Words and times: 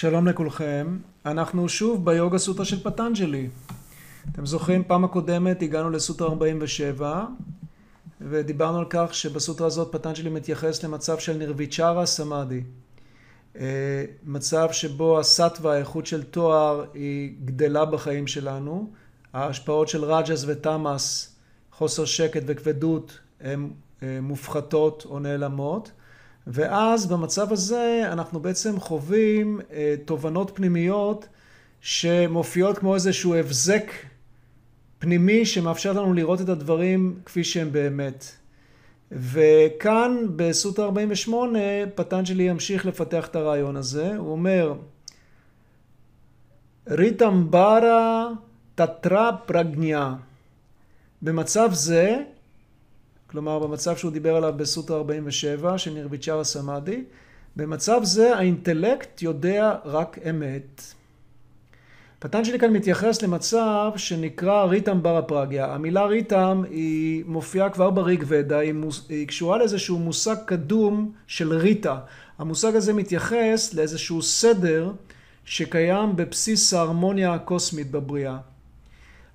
שלום 0.00 0.28
לכולכם, 0.28 0.98
אנחנו 1.26 1.68
שוב 1.68 2.04
ביוגה 2.04 2.38
סוטרה 2.38 2.64
של 2.64 2.82
פטנג'לי. 2.82 3.48
אתם 4.32 4.46
זוכרים, 4.46 4.84
פעם 4.86 5.04
הקודמת 5.04 5.62
הגענו 5.62 5.90
לסוטרה 5.90 6.28
47 6.28 7.24
ודיברנו 8.20 8.78
על 8.78 8.84
כך 8.90 9.14
שבסוטרה 9.14 9.66
הזאת 9.66 9.92
פטנג'לי 9.92 10.30
מתייחס 10.30 10.84
למצב 10.84 11.18
של 11.18 11.36
נרביצ'רה 11.36 12.06
סמאדי. 12.06 12.62
אה, 13.56 14.04
מצב 14.24 14.68
שבו 14.72 15.20
הסטווה, 15.20 15.74
האיכות 15.74 16.06
של 16.06 16.22
תואר, 16.22 16.84
היא 16.94 17.32
גדלה 17.44 17.84
בחיים 17.84 18.26
שלנו. 18.26 18.90
ההשפעות 19.32 19.88
של 19.88 20.04
רג'ס 20.04 20.44
ותמאס, 20.46 21.36
חוסר 21.72 22.04
שקט 22.04 22.42
וכבדות, 22.46 23.18
הן 23.40 23.70
אה, 24.02 24.18
מופחתות 24.22 25.06
או 25.10 25.18
נעלמות. 25.18 25.90
ואז 26.52 27.06
במצב 27.06 27.52
הזה 27.52 28.02
אנחנו 28.12 28.40
בעצם 28.40 28.80
חווים 28.80 29.60
אה, 29.72 29.94
תובנות 30.04 30.50
פנימיות 30.54 31.28
שמופיעות 31.80 32.78
כמו 32.78 32.94
איזשהו 32.94 33.34
הבזק 33.34 33.92
פנימי 34.98 35.46
שמאפשר 35.46 35.92
לנו 35.92 36.14
לראות 36.14 36.40
את 36.40 36.48
הדברים 36.48 37.18
כפי 37.24 37.44
שהם 37.44 37.72
באמת. 37.72 38.24
וכאן 39.12 40.26
בסוטרה 40.36 40.84
48 40.84 41.58
פטנג'לי 41.94 42.42
ימשיך 42.42 42.86
לפתח 42.86 43.26
את 43.26 43.36
הרעיון 43.36 43.76
הזה, 43.76 44.16
הוא 44.16 44.32
אומר 44.32 44.74
ריטמברה 46.88 48.28
תטרה 48.74 49.36
פרגניה. 49.46 50.14
במצב 51.22 51.70
זה 51.72 52.22
כלומר 53.30 53.58
במצב 53.58 53.96
שהוא 53.96 54.12
דיבר 54.12 54.36
עליו 54.36 54.54
בסוטרה 54.56 54.96
47 54.96 55.78
של 55.78 55.94
נרביצ'רה 55.94 56.44
סמאדי, 56.44 57.04
במצב 57.56 58.00
זה 58.04 58.36
האינטלקט 58.36 59.22
יודע 59.22 59.74
רק 59.84 60.18
אמת. 60.30 60.82
פטנג'לי 62.18 62.58
כאן 62.58 62.72
מתייחס 62.72 63.22
למצב 63.22 63.92
שנקרא 63.96 64.64
ריטם 64.64 65.02
בר 65.02 65.16
הפרגיה. 65.16 65.74
המילה 65.74 66.06
ריטם 66.06 66.62
היא 66.70 67.24
מופיעה 67.26 67.70
כבר 67.70 67.90
בריג 67.90 68.24
ודה, 68.26 68.58
היא, 68.58 68.72
מוס, 68.72 69.06
היא 69.08 69.28
קשורה 69.28 69.58
לאיזשהו 69.58 69.98
מושג 69.98 70.36
קדום 70.46 71.12
של 71.26 71.52
ריטה. 71.52 71.98
המושג 72.38 72.76
הזה 72.76 72.92
מתייחס 72.92 73.74
לאיזשהו 73.74 74.22
סדר 74.22 74.92
שקיים 75.44 76.16
בבסיס 76.16 76.74
ההרמוניה 76.74 77.34
הקוסמית 77.34 77.90
בבריאה. 77.90 78.38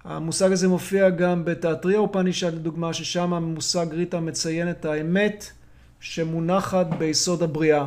המושג 0.05 0.51
הזה 0.51 0.67
מופיע 0.67 1.09
גם 1.09 1.45
בתיאטריה 1.45 1.99
אופנישד 1.99 2.53
לדוגמה, 2.53 2.93
ששם 2.93 3.33
המושג 3.33 3.85
ריטה 3.91 4.19
מציין 4.19 4.69
את 4.69 4.85
האמת 4.85 5.45
שמונחת 5.99 6.87
ביסוד 6.97 7.43
הבריאה. 7.43 7.85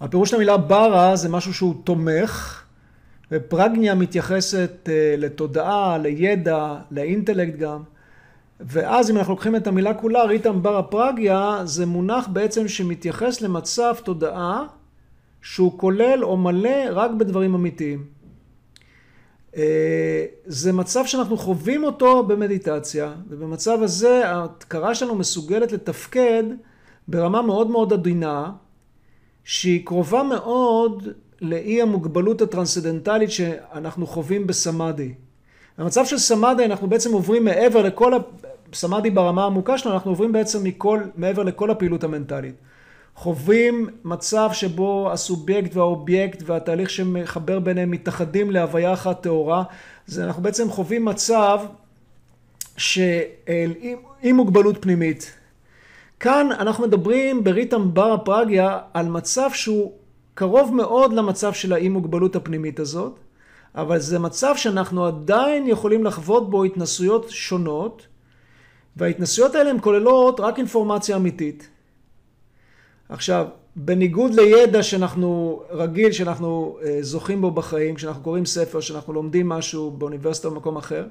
הפירוש 0.00 0.30
של 0.30 0.36
המילה 0.36 0.56
ברה 0.56 1.16
זה 1.16 1.28
משהו 1.28 1.54
שהוא 1.54 1.74
תומך, 1.84 2.62
ופרגניה 3.32 3.94
מתייחסת 3.94 4.88
אה, 4.88 5.14
לתודעה, 5.18 5.98
לידע, 5.98 6.74
לאינטלקט 6.90 7.58
גם. 7.58 7.82
ואז 8.60 9.10
אם 9.10 9.16
אנחנו 9.16 9.32
לוקחים 9.32 9.56
את 9.56 9.66
המילה 9.66 9.94
כולה, 9.94 10.24
ריטם 10.24 10.62
ברה 10.62 10.82
פרגיה, 10.82 11.60
זה 11.64 11.86
מונח 11.86 12.28
בעצם 12.32 12.68
שמתייחס 12.68 13.40
למצב 13.40 13.94
תודעה 14.04 14.64
שהוא 15.42 15.78
כולל 15.78 16.18
או 16.22 16.36
מלא 16.36 16.78
רק 16.92 17.10
בדברים 17.10 17.54
אמיתיים. 17.54 18.17
אה, 19.56 20.24
זה 20.46 20.72
מצב 20.72 21.06
שאנחנו 21.06 21.36
חווים 21.36 21.84
אותו 21.84 22.22
במדיטציה, 22.22 23.12
ובמצב 23.28 23.82
הזה 23.82 24.28
ההכרה 24.28 24.94
שלנו 24.94 25.14
מסוגלת 25.14 25.72
לתפקד 25.72 26.42
ברמה 27.08 27.42
מאוד 27.42 27.70
מאוד 27.70 27.92
עדינה, 27.92 28.52
שהיא 29.44 29.86
קרובה 29.86 30.22
מאוד 30.22 31.08
לאי 31.40 31.82
המוגבלות 31.82 32.42
הטרנסצדנטלית 32.42 33.30
שאנחנו 33.30 34.06
חווים 34.06 34.46
בסמאדי. 34.46 35.14
במצב 35.78 36.04
של 36.04 36.18
סמאדי 36.18 36.64
אנחנו 36.64 36.88
בעצם 36.88 37.12
עוברים 37.12 37.44
מעבר 37.44 37.82
לכל, 37.82 38.12
סמאדי 38.72 39.10
ברמה 39.10 39.42
העמוקה 39.42 39.78
שלנו, 39.78 39.94
אנחנו 39.94 40.10
עוברים 40.10 40.32
בעצם 40.32 40.64
מכל, 40.64 41.00
מעבר 41.16 41.42
לכל 41.42 41.70
הפעילות 41.70 42.04
המנטלית. 42.04 42.54
חווים 43.18 43.88
מצב 44.04 44.50
שבו 44.52 45.12
הסובייקט 45.12 45.76
והאובייקט 45.76 46.42
והתהליך 46.46 46.90
שמחבר 46.90 47.58
ביניהם 47.58 47.90
מתאחדים 47.90 48.50
להוויה 48.50 48.92
אחת 48.92 49.22
טהורה. 49.22 49.62
זה 50.06 50.24
אנחנו 50.24 50.42
בעצם 50.42 50.70
חווים 50.70 51.04
מצב 51.04 51.60
עם 54.22 54.36
מוגבלות 54.36 54.76
פנימית. 54.80 55.32
כאן 56.20 56.48
אנחנו 56.52 56.86
מדברים 56.86 57.44
בריתם 57.44 57.94
בר 57.94 58.12
הפרגיה 58.12 58.78
על 58.94 59.08
מצב 59.08 59.50
שהוא 59.52 59.92
קרוב 60.34 60.74
מאוד 60.74 61.12
למצב 61.12 61.52
של 61.52 61.72
האי 61.72 61.88
מוגבלות 61.88 62.36
הפנימית 62.36 62.80
הזאת, 62.80 63.18
אבל 63.74 63.98
זה 63.98 64.18
מצב 64.18 64.56
שאנחנו 64.56 65.06
עדיין 65.06 65.66
יכולים 65.66 66.04
לחוות 66.04 66.50
בו 66.50 66.64
התנסויות 66.64 67.26
שונות, 67.30 68.06
וההתנסויות 68.96 69.54
האלה 69.54 69.70
הן 69.70 69.80
כוללות 69.80 70.40
רק 70.40 70.58
אינפורמציה 70.58 71.16
אמיתית. 71.16 71.68
עכשיו, 73.08 73.46
בניגוד 73.76 74.34
לידע 74.34 74.82
שאנחנו 74.82 75.62
רגיל, 75.70 76.12
שאנחנו 76.12 76.78
אה, 76.82 76.98
זוכים 77.00 77.40
בו 77.40 77.50
בחיים, 77.50 77.94
כשאנחנו 77.94 78.22
קוראים 78.22 78.46
ספר, 78.46 78.80
שאנחנו 78.80 79.12
לומדים 79.12 79.48
משהו 79.48 79.90
באוניברסיטה 79.90 80.48
או 80.48 80.52
במקום 80.52 80.76
אחר, 80.76 81.06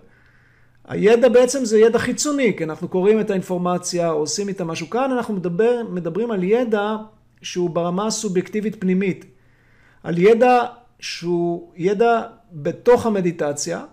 הידע 0.88 1.30
בעצם 1.30 1.66
זה 1.66 1.80
ידע 1.80 2.00
חיצוני, 2.00 2.58
כי 2.58 2.64
אנחנו 2.64 2.88
קוראים 2.88 3.20
את 3.20 3.30
האינפורמציה, 3.30 4.12
או 4.12 4.18
עושים 4.18 4.48
איתה 4.48 4.64
משהו. 4.64 4.90
כאן 4.90 5.12
אנחנו 5.12 5.34
מדבר, 5.34 5.82
מדברים 5.90 6.32
על 6.32 6.44
ידע 6.44 6.96
שהוא 7.42 7.70
ברמה 7.70 8.08
הסובייקטיבית 8.08 8.82
פנימית, 8.82 9.26
על 10.04 10.18
ידע 10.18 10.64
שהוא 11.00 11.72
ידע 11.76 12.22
בתוך 12.52 13.06
המדיטציה, 13.06 13.86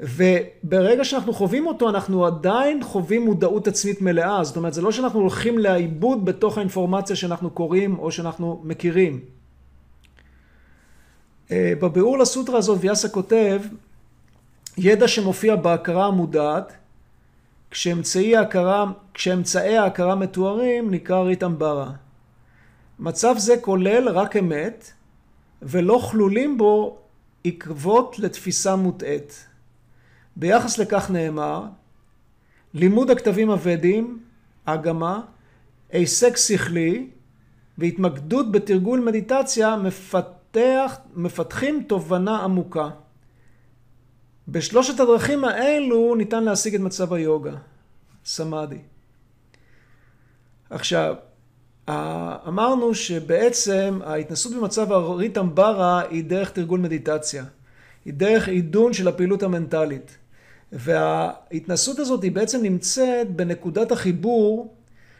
וברגע 0.00 1.04
שאנחנו 1.04 1.32
חווים 1.32 1.66
אותו, 1.66 1.88
אנחנו 1.88 2.26
עדיין 2.26 2.84
חווים 2.84 3.24
מודעות 3.24 3.68
עצמית 3.68 4.02
מלאה. 4.02 4.44
זאת 4.44 4.56
אומרת, 4.56 4.74
זה 4.74 4.82
לא 4.82 4.92
שאנחנו 4.92 5.20
הולכים 5.20 5.58
לאיבוד 5.58 6.24
בתוך 6.24 6.58
האינפורמציה 6.58 7.16
שאנחנו 7.16 7.50
קוראים 7.50 7.98
או 7.98 8.12
שאנחנו 8.12 8.60
מכירים. 8.64 9.20
אה, 11.50 11.72
בביאור 11.80 12.18
לסוטרה 12.18 12.58
הזאת 12.58 12.78
ויאסה 12.80 13.08
כותב, 13.08 13.60
ידע 14.78 15.08
שמופיע 15.08 15.56
בהכרה 15.56 16.06
המודעת, 16.06 16.72
כשאמצעי 17.70 18.36
ההכרה, 18.36 18.84
כשאמצעי 19.14 19.78
ההכרה 19.78 20.14
מתוארים, 20.14 20.90
נקרא 20.90 21.20
ריטמברה. 21.20 21.90
מצב 22.98 23.34
זה 23.38 23.54
כולל 23.60 24.08
רק 24.08 24.36
אמת, 24.36 24.92
ולא 25.62 26.02
כלולים 26.10 26.58
בו 26.58 26.98
עקבות 27.44 28.18
לתפיסה 28.18 28.76
מוטעית. 28.76 29.47
ביחס 30.38 30.78
לכך 30.78 31.10
נאמר, 31.10 31.64
לימוד 32.74 33.10
הכתבים 33.10 33.50
הוודים, 33.50 34.18
אגמה, 34.64 35.20
הישג 35.92 36.36
שכלי 36.36 37.10
והתמקדות 37.78 38.52
בתרגול 38.52 39.00
מדיטציה 39.00 39.76
מפתח, 39.76 40.98
מפתחים 41.14 41.84
תובנה 41.88 42.38
עמוקה. 42.44 42.90
בשלושת 44.48 45.00
הדרכים 45.00 45.44
האלו 45.44 46.14
ניתן 46.14 46.44
להשיג 46.44 46.74
את 46.74 46.80
מצב 46.80 47.12
היוגה, 47.12 47.54
סמאדי. 48.24 48.78
עכשיו, 50.70 51.14
אמרנו 52.48 52.94
שבעצם 52.94 53.98
ההתנסות 54.04 54.52
במצב 54.54 54.92
הריטמברה 54.92 56.02
היא 56.10 56.24
דרך 56.24 56.50
תרגול 56.50 56.80
מדיטציה. 56.80 57.44
היא 58.04 58.14
דרך 58.14 58.48
עידון 58.48 58.92
של 58.92 59.08
הפעילות 59.08 59.42
המנטלית. 59.42 60.16
וההתנסות 60.72 61.98
הזאת 61.98 62.22
היא 62.22 62.32
בעצם 62.32 62.62
נמצאת 62.62 63.30
בנקודת 63.30 63.92
החיבור 63.92 64.74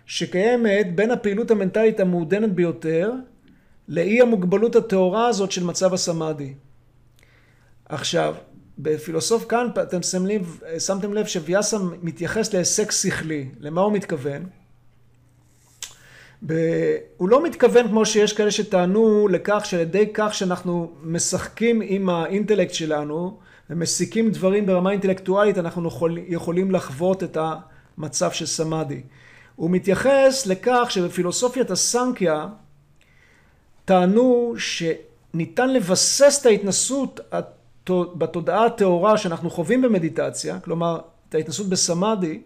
שקיימת 0.06 0.94
בין 0.94 1.10
הפעילות 1.10 1.50
המנטלית 1.50 2.00
המעודנת 2.00 2.52
ביותר 2.52 3.12
לאי 3.88 4.20
המוגבלות 4.20 4.76
הטהורה 4.76 5.28
הזאת 5.28 5.52
של 5.52 5.64
מצב 5.64 5.94
הסמאדי. 5.94 6.54
עכשיו, 7.88 8.34
בפילוסוף 8.78 9.46
כאן 9.48 9.66
אתם 9.82 10.26
לב, 10.26 10.60
שמתם 10.78 11.14
לב 11.14 11.26
שוויאסה 11.26 11.78
מתייחס 12.02 12.54
להישג 12.54 12.90
שכלי. 12.90 13.48
למה 13.60 13.80
הוא 13.80 13.92
מתכוון? 13.92 14.46
ב... 16.46 16.54
הוא 17.16 17.28
לא 17.28 17.44
מתכוון 17.44 17.88
כמו 17.88 18.06
שיש 18.06 18.32
כאלה 18.32 18.50
שטענו 18.50 19.28
לכך 19.28 19.62
שעל 19.64 19.80
ידי 19.80 20.06
כך 20.14 20.34
שאנחנו 20.34 20.92
משחקים 21.02 21.80
עם 21.84 22.08
האינטלקט 22.08 22.74
שלנו 22.74 23.38
ומסיקים 23.70 24.30
דברים 24.30 24.66
ברמה 24.66 24.90
אינטלקטואלית, 24.90 25.58
אנחנו 25.58 25.90
יכולים 26.28 26.70
לחוות 26.70 27.22
את 27.22 27.36
המצב 27.40 28.30
של 28.30 28.46
סמאדי. 28.46 29.02
הוא 29.56 29.70
מתייחס 29.70 30.46
לכך 30.46 30.86
שבפילוסופיית 30.90 31.70
הסנקיה 31.70 32.46
טענו 33.84 34.54
שניתן 34.58 35.72
לבסס 35.72 36.38
את 36.40 36.46
ההתנסות 36.46 37.20
בתודעה 37.90 38.66
הטהורה 38.66 39.18
שאנחנו 39.18 39.50
חווים 39.50 39.82
במדיטציה, 39.82 40.60
כלומר 40.60 40.98
את 41.28 41.34
ההתנסות 41.34 41.68
בסמאדי, 41.68 42.40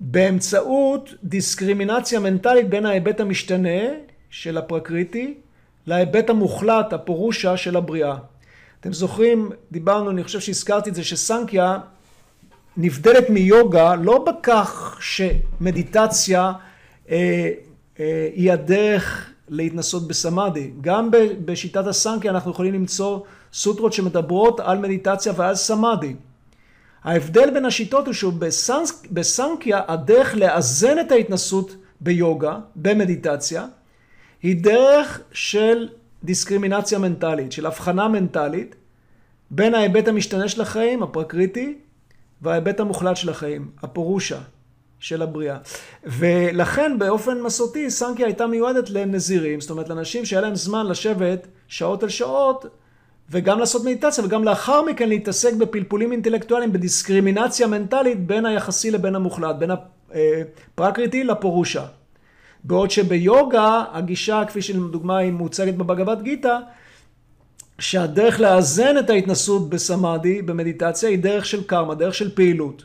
באמצעות 0.00 1.14
דיסקרימינציה 1.24 2.20
מנטלית 2.20 2.68
בין 2.68 2.86
ההיבט 2.86 3.20
המשתנה 3.20 3.80
של 4.30 4.58
הפרקריטי 4.58 5.34
להיבט 5.86 6.30
המוחלט, 6.30 6.92
הפורושה 6.92 7.56
של 7.56 7.76
הבריאה. 7.76 8.16
אתם 8.80 8.92
זוכרים, 8.92 9.50
דיברנו, 9.72 10.10
אני 10.10 10.24
חושב 10.24 10.40
שהזכרתי 10.40 10.90
את 10.90 10.94
זה, 10.94 11.04
שסנקיה 11.04 11.78
נבדלת 12.76 13.30
מיוגה 13.30 13.94
לא 13.94 14.24
בכך 14.24 14.98
שמדיטציה 15.00 16.52
אה, 17.10 17.50
אה, 18.00 18.28
היא 18.34 18.52
הדרך 18.52 19.30
להתנסות 19.48 20.08
בסמאדי. 20.08 20.70
גם 20.80 21.10
בשיטת 21.44 21.86
הסנקיה 21.86 22.30
אנחנו 22.30 22.50
יכולים 22.50 22.74
למצוא 22.74 23.20
סוטרות 23.52 23.92
שמדברות 23.92 24.60
על 24.60 24.78
מדיטציה 24.78 25.32
ועל 25.36 25.54
סמאדי. 25.54 26.14
ההבדל 27.04 27.50
בין 27.50 27.64
השיטות 27.64 28.06
הוא 28.06 28.14
שבסנקיה 28.14 29.80
הדרך 29.88 30.34
לאזן 30.34 30.98
את 30.98 31.12
ההתנסות 31.12 31.76
ביוגה, 32.00 32.58
במדיטציה, 32.76 33.66
היא 34.42 34.56
דרך 34.62 35.20
של 35.32 35.88
דיסקרימינציה 36.24 36.98
מנטלית, 36.98 37.52
של 37.52 37.66
הבחנה 37.66 38.08
מנטלית 38.08 38.74
בין 39.50 39.74
ההיבט 39.74 40.08
המשתנה 40.08 40.48
של 40.48 40.60
החיים, 40.60 41.02
הפרקריטי, 41.02 41.78
וההיבט 42.42 42.80
המוחלט 42.80 43.16
של 43.16 43.30
החיים, 43.30 43.70
הפורושה 43.82 44.38
של 45.00 45.22
הבריאה. 45.22 45.56
ולכן 46.04 46.98
באופן 46.98 47.42
מסורתי 47.42 47.90
סנקיה 47.90 48.26
הייתה 48.26 48.46
מיועדת 48.46 48.90
לנזירים, 48.90 49.60
זאת 49.60 49.70
אומרת 49.70 49.88
לאנשים 49.88 50.24
שהיה 50.24 50.42
להם 50.42 50.54
זמן 50.54 50.86
לשבת 50.86 51.46
שעות 51.68 52.02
על 52.02 52.08
שעות 52.08 52.66
וגם 53.30 53.58
לעשות 53.58 53.84
מדיטציה 53.84 54.24
וגם 54.24 54.44
לאחר 54.44 54.82
מכן 54.82 55.08
להתעסק 55.08 55.54
בפלפולים 55.54 56.12
אינטלקטואליים, 56.12 56.72
בדיסקרימינציה 56.72 57.66
מנטלית 57.66 58.26
בין 58.26 58.46
היחסי 58.46 58.90
לבין 58.90 59.14
המוחלט, 59.14 59.56
בין 59.56 59.70
הפרקריטי 59.70 61.24
לפורושה. 61.24 61.86
בעוד 62.64 62.90
שביוגה 62.90 63.84
הגישה 63.92 64.42
כפי 64.48 64.62
שלדוגמה 64.62 65.18
היא 65.18 65.32
מוצגת 65.32 65.74
בבגבת 65.74 66.22
גיתא 66.22 66.56
שהדרך 67.78 68.40
לאזן 68.40 68.98
את 68.98 69.10
ההתנסות 69.10 69.70
בסמאדי, 69.70 70.42
במדיטציה, 70.42 71.08
היא 71.08 71.18
דרך 71.18 71.46
של 71.46 71.64
קרמה, 71.64 71.94
דרך 71.94 72.14
של 72.14 72.34
פעילות. 72.34 72.84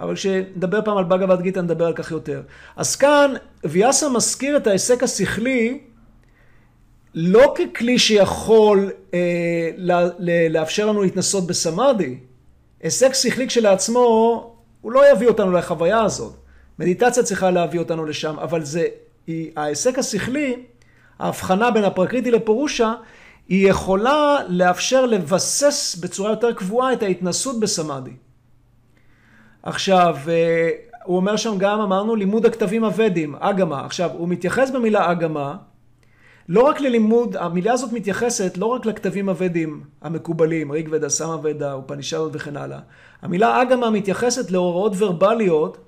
אבל 0.00 0.14
כשנדבר 0.14 0.84
פעם 0.84 0.96
על 0.96 1.04
בגבת 1.04 1.40
גיתא 1.40 1.60
נדבר 1.60 1.86
על 1.86 1.92
כך 1.92 2.10
יותר. 2.10 2.42
אז 2.76 2.96
כאן 2.96 3.34
ויאסה 3.64 4.08
מזכיר 4.08 4.56
את 4.56 4.66
ההיסק 4.66 5.02
השכלי 5.02 5.80
לא 7.14 7.54
ככלי 7.54 7.98
שיכול 7.98 8.90
אה, 9.14 9.70
לאפשר 10.50 10.86
לנו 10.86 11.02
להתנסות 11.02 11.46
בסמאדי. 11.46 12.18
היסק 12.82 13.14
שכלי 13.14 13.46
כשלעצמו 13.46 14.00
הוא 14.80 14.92
לא 14.92 15.12
יביא 15.12 15.28
אותנו 15.28 15.52
לחוויה 15.52 16.02
הזאת. 16.02 16.34
מדיטציה 16.78 17.22
צריכה 17.22 17.50
להביא 17.50 17.78
אותנו 17.78 18.04
לשם, 18.04 18.38
אבל 18.38 18.64
זה, 18.64 18.86
היא, 19.26 19.50
ההיסק 19.56 19.98
השכלי, 19.98 20.56
ההבחנה 21.18 21.70
בין 21.70 21.84
הפרקריטי 21.84 22.30
לפורושה, 22.30 22.94
היא 23.48 23.70
יכולה 23.70 24.38
לאפשר 24.48 25.06
לבסס 25.06 25.96
בצורה 26.00 26.30
יותר 26.30 26.52
קבועה 26.52 26.92
את 26.92 27.02
ההתנסות 27.02 27.60
בסמאדי. 27.60 28.10
עכשיו, 29.62 30.16
אה, 30.28 30.70
הוא 31.04 31.16
אומר 31.16 31.36
שם 31.36 31.58
גם, 31.58 31.80
אמרנו, 31.80 32.16
לימוד 32.16 32.46
הכתבים 32.46 32.84
הוודים, 32.84 33.34
אגמה. 33.34 33.84
עכשיו, 33.84 34.10
הוא 34.12 34.28
מתייחס 34.28 34.70
במילה 34.70 35.12
אגמה, 35.12 35.56
לא 36.48 36.62
רק 36.62 36.80
ללימוד, 36.80 37.36
המילה 37.36 37.72
הזאת 37.72 37.92
מתייחסת 37.92 38.58
לא 38.58 38.66
רק 38.66 38.86
לכתבים 38.86 39.28
הוודים 39.28 39.82
המקובלים, 40.02 40.72
ריג 40.72 40.88
ודה, 40.92 41.08
סמה 41.08 41.36
ודה, 41.42 41.76
וכן 42.32 42.56
הלאה. 42.56 42.78
המילה 43.22 43.62
אגמה 43.62 43.90
מתייחסת 43.90 44.50
להוראות 44.50 44.92
ורבליות 44.98 45.78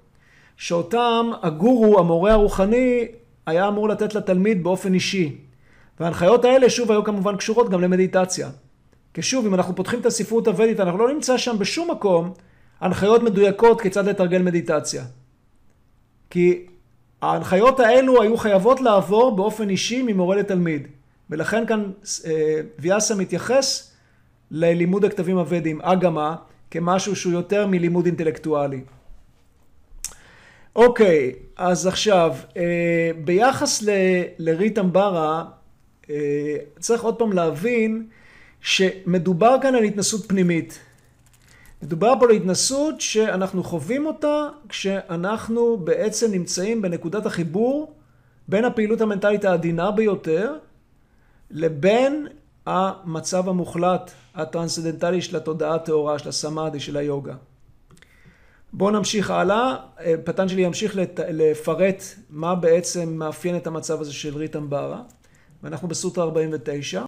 שאותם 0.59 1.31
הגורו, 1.43 1.99
המורה 1.99 2.33
הרוחני, 2.33 3.07
היה 3.47 3.69
אמור 3.69 3.89
לתת 3.89 4.15
לתלמיד 4.15 4.63
באופן 4.65 4.95
אישי. 4.95 5.37
וההנחיות 6.01 6.45
האלה 6.45 6.71
שוב 6.71 6.91
היו 6.91 7.05
כמובן 7.05 7.37
קשורות 7.37 7.71
גם 7.71 7.81
למדיטציה. 7.81 8.51
כי 9.15 9.23
שוב, 9.23 9.47
אם 9.47 9.55
אנחנו 9.55 9.75
פותחים 9.75 10.01
את 10.01 10.07
הספרות 10.07 10.47
הוודית, 10.49 10.81
אנחנו 10.81 10.99
לא 10.99 11.13
נמצא 11.13 11.39
שם 11.39 11.59
בשום 11.59 11.91
מקום 11.91 12.33
הנחיות 12.81 13.23
מדויקות 13.23 13.81
כיצד 13.81 14.09
לתרגל 14.09 14.43
מדיטציה. 14.43 15.05
כי 16.31 16.67
ההנחיות 17.23 17.81
האלו 17.81 18.23
היו 18.23 18.37
חייבות 18.37 18.81
לעבור 18.81 19.37
באופן 19.37 19.71
אישי 19.71 20.03
ממורה 20.03 20.37
לתלמיד. 20.37 20.89
ולכן 21.31 21.67
כאן 21.67 21.91
אה, 22.27 22.61
ויאסה 22.79 23.15
מתייחס 23.15 23.93
ללימוד 24.51 25.05
הכתבים 25.05 25.39
הוודים, 25.39 25.81
אגמה, 25.81 26.37
כמשהו 26.71 27.17
שהוא 27.17 27.33
יותר 27.33 27.67
מלימוד 27.67 28.07
אינטלקטואלי. 28.07 28.81
אוקיי, 30.79 31.33
אז 31.57 31.87
עכשיו, 31.87 32.37
אה, 32.57 33.11
ביחס 33.25 33.83
לרית 34.39 34.79
אמברה, 34.79 35.45
צריך 36.79 37.03
עוד 37.03 37.19
פעם 37.19 37.33
להבין 37.33 38.07
שמדובר 38.61 39.57
כאן 39.63 39.75
על 39.75 39.83
התנסות 39.83 40.29
פנימית. 40.29 40.79
מדובר 41.83 42.15
פה 42.21 42.27
על 42.27 42.31
התנסות 42.31 43.01
שאנחנו 43.01 43.65
חווים 43.65 44.07
אותה 44.07 44.49
כשאנחנו 44.69 45.77
בעצם 45.77 46.31
נמצאים 46.31 46.83
בנקודת 46.83 47.27
החיבור 47.27 47.93
בין 48.49 48.65
הפעילות 48.65 49.01
המנטלית 49.01 49.45
העדינה 49.45 49.91
ביותר 49.91 50.55
לבין 51.51 52.27
המצב 52.67 53.49
המוחלט 53.49 54.11
הטרנסצדנטלי 54.35 55.23
של 55.23 55.37
התודעה 55.37 55.75
הטהורה, 55.75 56.19
של 56.19 56.29
הסמאדי, 56.29 56.81
של 56.81 56.97
היוגה. 56.97 57.35
בואו 58.73 58.91
נמשיך 58.91 59.31
הלאה. 59.31 59.77
אה, 60.01 60.15
פטנג'לי 60.25 60.63
ימשיך 60.63 60.97
לפרט 61.29 62.03
מה 62.31 62.55
בעצם 62.55 63.15
מאפיין 63.15 63.57
את 63.57 63.67
המצב 63.67 64.01
הזה 64.01 64.13
של 64.13 64.37
ריט 64.37 64.57
אמברה. 64.57 65.03
ואנחנו 65.63 65.89
בסוטרה 65.89 66.25
49. 66.25 67.05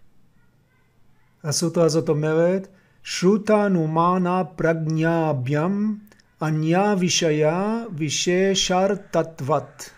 הסוטרה 1.45 1.85
הזאת 1.85 2.09
אומרת, 2.09 2.69
שוטה 3.03 3.69
נומנה 3.69 4.45
פרגניה 4.45 5.33
ביאם, 5.33 5.95
עניה 6.43 6.95
וישיה 6.99 7.85
ויששר 7.97 8.87
תתוות. 9.11 9.91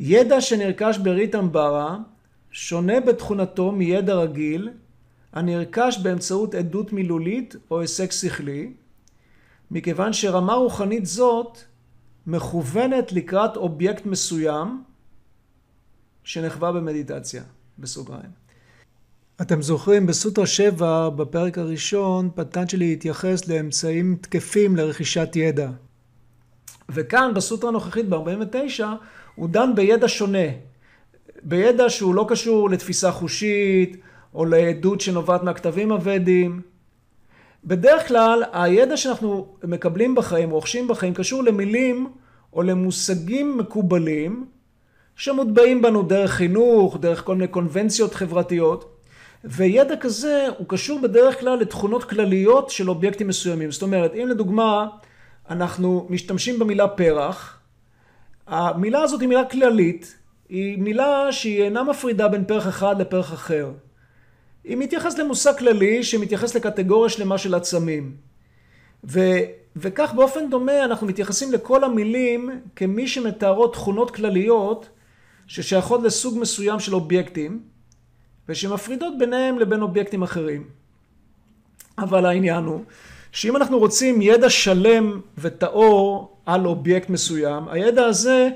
ידע 0.00 0.40
שנרכש 0.40 0.98
ברית 0.98 1.34
אמברה 1.34 1.98
שונה 2.50 3.00
בתכונתו 3.00 3.72
מידע 3.72 4.14
רגיל 4.14 4.70
הנרכש 5.32 5.98
באמצעות 6.02 6.54
עדות 6.54 6.92
מילולית 6.92 7.56
או 7.70 7.80
הישג 7.80 8.10
שכלי, 8.10 8.72
מכיוון 9.72 10.12
שרמה 10.12 10.54
רוחנית 10.54 11.06
זאת 11.06 11.58
מכוונת 12.26 13.12
לקראת 13.12 13.56
אובייקט 13.56 14.06
מסוים 14.06 14.82
שנחווה 16.24 16.72
במדיטציה, 16.72 17.42
בסוגריים. 17.78 18.30
אתם 19.40 19.62
זוכרים, 19.62 20.06
בסוטרה 20.06 20.46
7, 20.46 21.08
בפרק 21.08 21.58
הראשון, 21.58 22.30
פטנצ'לי 22.34 22.92
התייחס 22.92 23.48
לאמצעים 23.48 24.16
תקפים 24.20 24.76
לרכישת 24.76 25.36
ידע. 25.36 25.70
וכאן, 26.88 27.32
בסוטרה 27.34 27.70
הנוכחית, 27.70 28.08
ב-49, 28.08 28.84
הוא 29.34 29.48
דן 29.48 29.74
בידע 29.74 30.08
שונה. 30.08 30.48
בידע 31.42 31.90
שהוא 31.90 32.14
לא 32.14 32.26
קשור 32.28 32.70
לתפיסה 32.70 33.12
חושית, 33.12 33.96
או 34.34 34.44
לעדות 34.44 35.00
שנובעת 35.00 35.42
מהכתבים 35.42 35.92
הוודים. 35.92 36.71
בדרך 37.64 38.08
כלל, 38.08 38.42
הידע 38.52 38.96
שאנחנו 38.96 39.46
מקבלים 39.64 40.14
בחיים, 40.14 40.50
רוכשים 40.50 40.88
בחיים, 40.88 41.14
קשור 41.14 41.44
למילים 41.44 42.12
או 42.52 42.62
למושגים 42.62 43.58
מקובלים, 43.58 44.46
שמוטבעים 45.16 45.82
בנו 45.82 46.02
דרך 46.02 46.30
חינוך, 46.30 46.96
דרך 47.00 47.24
כל 47.24 47.34
מיני 47.34 47.48
קונבנציות 47.48 48.14
חברתיות, 48.14 48.98
וידע 49.44 49.96
כזה 49.96 50.46
הוא 50.58 50.66
קשור 50.68 51.00
בדרך 51.00 51.40
כלל 51.40 51.58
לתכונות 51.58 52.04
כלליות 52.04 52.70
של 52.70 52.90
אובייקטים 52.90 53.28
מסוימים. 53.28 53.70
זאת 53.70 53.82
אומרת, 53.82 54.14
אם 54.14 54.28
לדוגמה 54.28 54.86
אנחנו 55.50 56.06
משתמשים 56.10 56.58
במילה 56.58 56.88
פרח, 56.88 57.58
המילה 58.46 59.02
הזאת 59.02 59.20
היא 59.20 59.28
מילה 59.28 59.44
כללית, 59.44 60.16
היא 60.48 60.78
מילה 60.78 61.32
שהיא 61.32 61.62
אינה 61.62 61.82
מפרידה 61.82 62.28
בין 62.28 62.44
פרח 62.44 62.68
אחד 62.68 63.00
לפרח 63.00 63.32
אחר. 63.32 63.70
היא 64.64 64.76
מתייחסת 64.76 65.18
למושג 65.18 65.58
כללי 65.58 66.04
שמתייחס 66.04 66.54
לקטגוריה 66.54 67.10
שלמה 67.10 67.38
של 67.38 67.54
עצמים. 67.54 68.16
ו, 69.04 69.20
וכך 69.76 70.12
באופן 70.16 70.50
דומה 70.50 70.84
אנחנו 70.84 71.06
מתייחסים 71.06 71.52
לכל 71.52 71.84
המילים 71.84 72.50
כמי 72.76 73.08
שמתארות 73.08 73.72
תכונות 73.72 74.10
כלליות 74.10 74.88
ששייכות 75.46 76.02
לסוג 76.02 76.38
מסוים 76.38 76.80
של 76.80 76.94
אובייקטים, 76.94 77.62
ושמפרידות 78.48 79.18
ביניהם 79.18 79.58
לבין 79.58 79.82
אובייקטים 79.82 80.22
אחרים. 80.22 80.64
אבל 81.98 82.26
העניין 82.26 82.64
הוא, 82.64 82.80
שאם 83.32 83.56
אנחנו 83.56 83.78
רוצים 83.78 84.22
ידע 84.22 84.50
שלם 84.50 85.20
וטהור 85.38 86.36
על 86.46 86.66
אובייקט 86.66 87.10
מסוים, 87.10 87.68
הידע 87.68 88.04
הזה, 88.04 88.48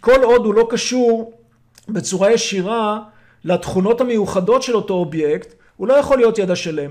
כל 0.00 0.22
עוד 0.22 0.44
הוא 0.46 0.54
לא 0.54 0.66
קשור 0.70 1.32
בצורה 1.88 2.32
ישירה 2.32 3.02
לתכונות 3.46 4.00
המיוחדות 4.00 4.62
של 4.62 4.74
אותו 4.74 4.94
אובייקט, 4.94 5.54
הוא 5.76 5.88
לא 5.88 5.94
יכול 5.94 6.18
להיות 6.18 6.38
ידע 6.38 6.56
שלם. 6.56 6.90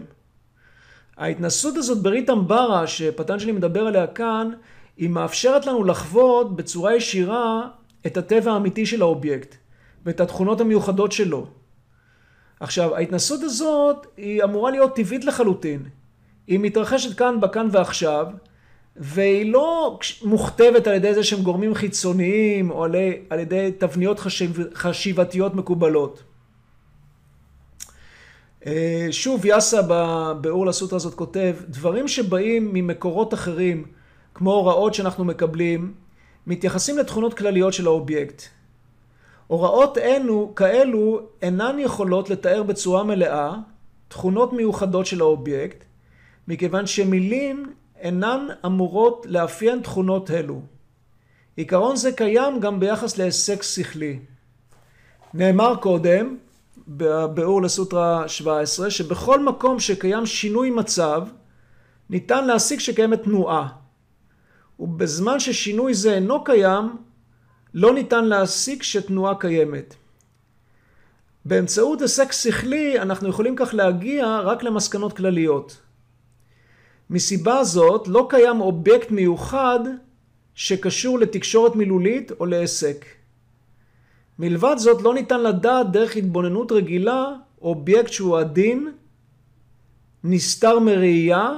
ההתנסות 1.18 1.78
הזאת 1.78 2.02
בריתמברה, 2.02 2.88
שפטנג'לי 2.88 3.52
מדבר 3.52 3.88
עליה 3.88 4.08
כאן, 4.08 4.52
היא 4.98 5.10
מאפשרת 5.10 5.66
לנו 5.66 5.84
לחוות 5.84 6.56
בצורה 6.56 6.96
ישירה 6.96 7.68
את 8.06 8.18
הטבע 8.18 8.52
האמיתי 8.52 8.86
של 8.86 9.02
האובייקט 9.02 9.56
ואת 10.06 10.20
התכונות 10.20 10.62
המיוחדות 10.62 11.12
שלו. 11.12 11.48
עכשיו, 12.60 12.96
ההתנסות 12.96 13.44
הזאת 13.44 14.08
היא 14.18 14.44
אמורה 14.44 14.72
להיות 14.72 14.96
טבעית 14.96 15.26
לחלוטין. 15.26 15.84
היא 16.48 16.60
מתרחשת 16.60 17.18
כאן, 17.18 17.42
בכאן 17.42 17.68
ועכשיו, 17.72 18.28
והיא 18.96 19.52
לא 19.52 20.00
מוכתבת 20.24 20.88
על 20.88 20.94
ידי 20.94 21.08
איזה 21.08 21.24
שהם 21.24 21.42
גורמים 21.42 21.76
חיצוניים 21.76 22.72
או 22.72 22.86
על 23.30 23.40
ידי 23.40 23.72
תבניות 23.78 24.20
חשיב, 24.20 24.60
חשיבתיות 24.74 25.56
מקובלות. 25.56 26.24
אה, 28.66 29.08
שוב, 29.12 29.46
יאסה 29.46 29.82
בביאור 29.88 30.66
לסוטרה 30.66 30.98
הזאת 30.98 31.14
כותב, 31.14 31.56
דברים 31.70 32.08
שבאים 32.08 32.74
ממקורות 32.74 33.34
אחרים, 33.34 33.86
כמו 34.34 34.54
הוראות 34.54 34.94
שאנחנו 34.94 35.26
מקבלים, 35.26 35.94
מתייחסים 36.48 36.98
לתכונות 36.98 37.34
כלליות 37.34 37.74
של 37.74 37.88
האובייקט. 37.88 38.42
הוראות 39.48 39.98
אלו, 39.98 40.54
כאלו 40.56 41.20
אינן 41.42 41.76
יכולות 41.80 42.30
לתאר 42.30 42.64
בצורה 42.64 43.04
מלאה 43.04 43.54
תכונות 44.08 44.54
מיוחדות 44.54 45.06
של 45.06 45.22
האובייקט, 45.22 45.84
מכיוון 46.48 46.88
שמילים 46.88 47.74
אינן 48.00 48.48
אמורות 48.66 49.26
לאפיין 49.30 49.82
תכונות 49.82 50.32
אלו. 50.32 50.62
עיקרון 51.56 51.96
זה 51.96 52.12
קיים 52.12 52.60
גם 52.60 52.80
ביחס 52.80 53.18
להיסק 53.18 53.64
שכלי. 53.64 54.20
נאמר 55.34 55.76
קודם, 55.82 56.38
בביאור 56.88 57.62
לסוטרה 57.62 58.28
17, 58.28 58.90
שבכל 58.90 59.44
מקום 59.44 59.80
שקיים 59.80 60.26
שינוי 60.26 60.70
מצב, 60.70 61.28
ניתן 62.10 62.48
להסיק 62.48 62.80
שקיימת 62.80 63.24
תנועה. 63.24 63.68
ובזמן 64.80 65.40
ששינוי 65.40 65.94
זה 65.94 66.14
אינו 66.14 66.44
קיים, 66.44 66.98
לא 67.74 67.94
ניתן 67.94 68.26
להסיק 68.26 68.84
שתנועה 68.84 69.36
קיימת. 69.36 69.96
באמצעות 71.46 72.02
היסק 72.02 72.32
שכלי 72.32 73.00
אנחנו 73.00 73.30
יכולים 73.30 73.56
כך 73.56 73.74
להגיע 73.74 74.40
רק 74.40 74.64
למסקנות 74.64 75.18
כלליות. 75.18 75.78
מסיבה 77.10 77.64
זאת 77.64 78.08
לא 78.08 78.28
קיים 78.30 78.62
אובייקט 78.62 79.12
מיוחד 79.12 79.80
שקשור 80.56 81.20
לתקשורת 81.20 81.76
מילולית 81.76 82.32
או 82.40 82.46
להיסק. 82.46 83.06
מלבד 84.40 84.76
זאת 84.78 85.02
לא 85.02 85.14
ניתן 85.14 85.44
לדעת 85.44 85.92
דרך 85.92 86.16
התבוננות 86.16 86.72
רגילה 86.72 87.34
אובייקט 87.62 88.12
שהוא 88.12 88.38
עדין, 88.38 88.92
נסתר 90.24 90.80
מראייה 90.80 91.52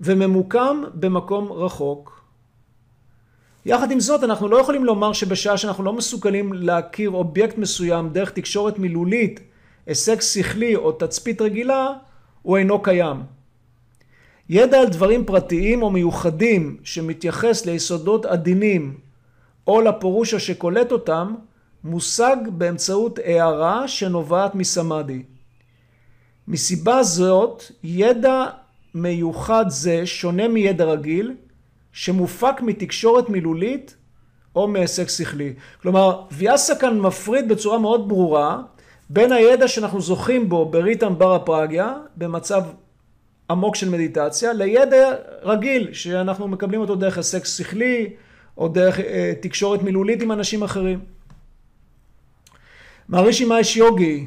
וממוקם 0.00 0.82
במקום 0.94 1.52
רחוק. 1.52 2.22
יחד 3.66 3.90
עם 3.90 4.00
זאת 4.00 4.24
אנחנו 4.24 4.48
לא 4.48 4.56
יכולים 4.56 4.84
לומר 4.84 5.12
שבשעה 5.12 5.56
שאנחנו 5.56 5.84
לא 5.84 5.92
מסוגלים 5.92 6.52
להכיר 6.52 7.10
אובייקט 7.10 7.58
מסוים 7.58 8.08
דרך 8.08 8.30
תקשורת 8.30 8.78
מילולית, 8.78 9.40
הישג 9.86 10.20
שכלי 10.20 10.76
או 10.76 10.92
תצפית 10.92 11.40
רגילה, 11.40 11.92
הוא 12.42 12.56
אינו 12.56 12.82
קיים. 12.82 13.22
ידע 14.48 14.80
על 14.80 14.88
דברים 14.88 15.24
פרטיים 15.24 15.82
או 15.82 15.90
מיוחדים 15.90 16.76
שמתייחס 16.84 17.66
ליסודות 17.66 18.26
עדינים 18.26 18.94
או 19.66 19.80
לפורושה 19.80 20.38
שקולט 20.38 20.92
אותם, 20.92 21.34
מושג 21.84 22.36
באמצעות 22.48 23.18
הערה 23.24 23.88
שנובעת 23.88 24.54
מסמאדי. 24.54 25.22
מסיבה 26.48 27.02
זאת, 27.02 27.62
ידע 27.84 28.46
מיוחד 28.94 29.64
זה 29.68 30.06
שונה 30.06 30.48
מידע 30.48 30.84
רגיל, 30.84 31.34
שמופק 31.92 32.60
מתקשורת 32.60 33.28
מילולית 33.28 33.96
או 34.56 34.68
מהישג 34.68 35.08
שכלי. 35.08 35.54
כלומר, 35.82 36.22
ויאסה 36.32 36.74
כאן 36.76 37.00
מפריד 37.00 37.48
בצורה 37.48 37.78
מאוד 37.78 38.08
ברורה 38.08 38.62
בין 39.10 39.32
הידע 39.32 39.68
שאנחנו 39.68 40.00
זוכים 40.00 40.48
בו 40.48 40.64
בריטם 40.64 41.18
בר 41.18 41.34
הפרגיה, 41.34 41.94
במצב 42.16 42.62
עמוק 43.50 43.76
של 43.76 43.88
מדיטציה, 43.88 44.52
לידע 44.52 45.10
רגיל 45.42 45.92
שאנחנו 45.92 46.48
מקבלים 46.48 46.80
אותו 46.80 46.94
דרך 46.94 47.16
הישג 47.16 47.44
שכלי 47.44 48.10
או 48.58 48.68
דרך 48.68 49.00
אה, 49.00 49.32
תקשורת 49.40 49.82
מילולית 49.82 50.22
עם 50.22 50.32
אנשים 50.32 50.62
אחרים. 50.62 51.00
מערישי 53.12 53.44
מאיש 53.44 53.76
יוגי 53.76 54.26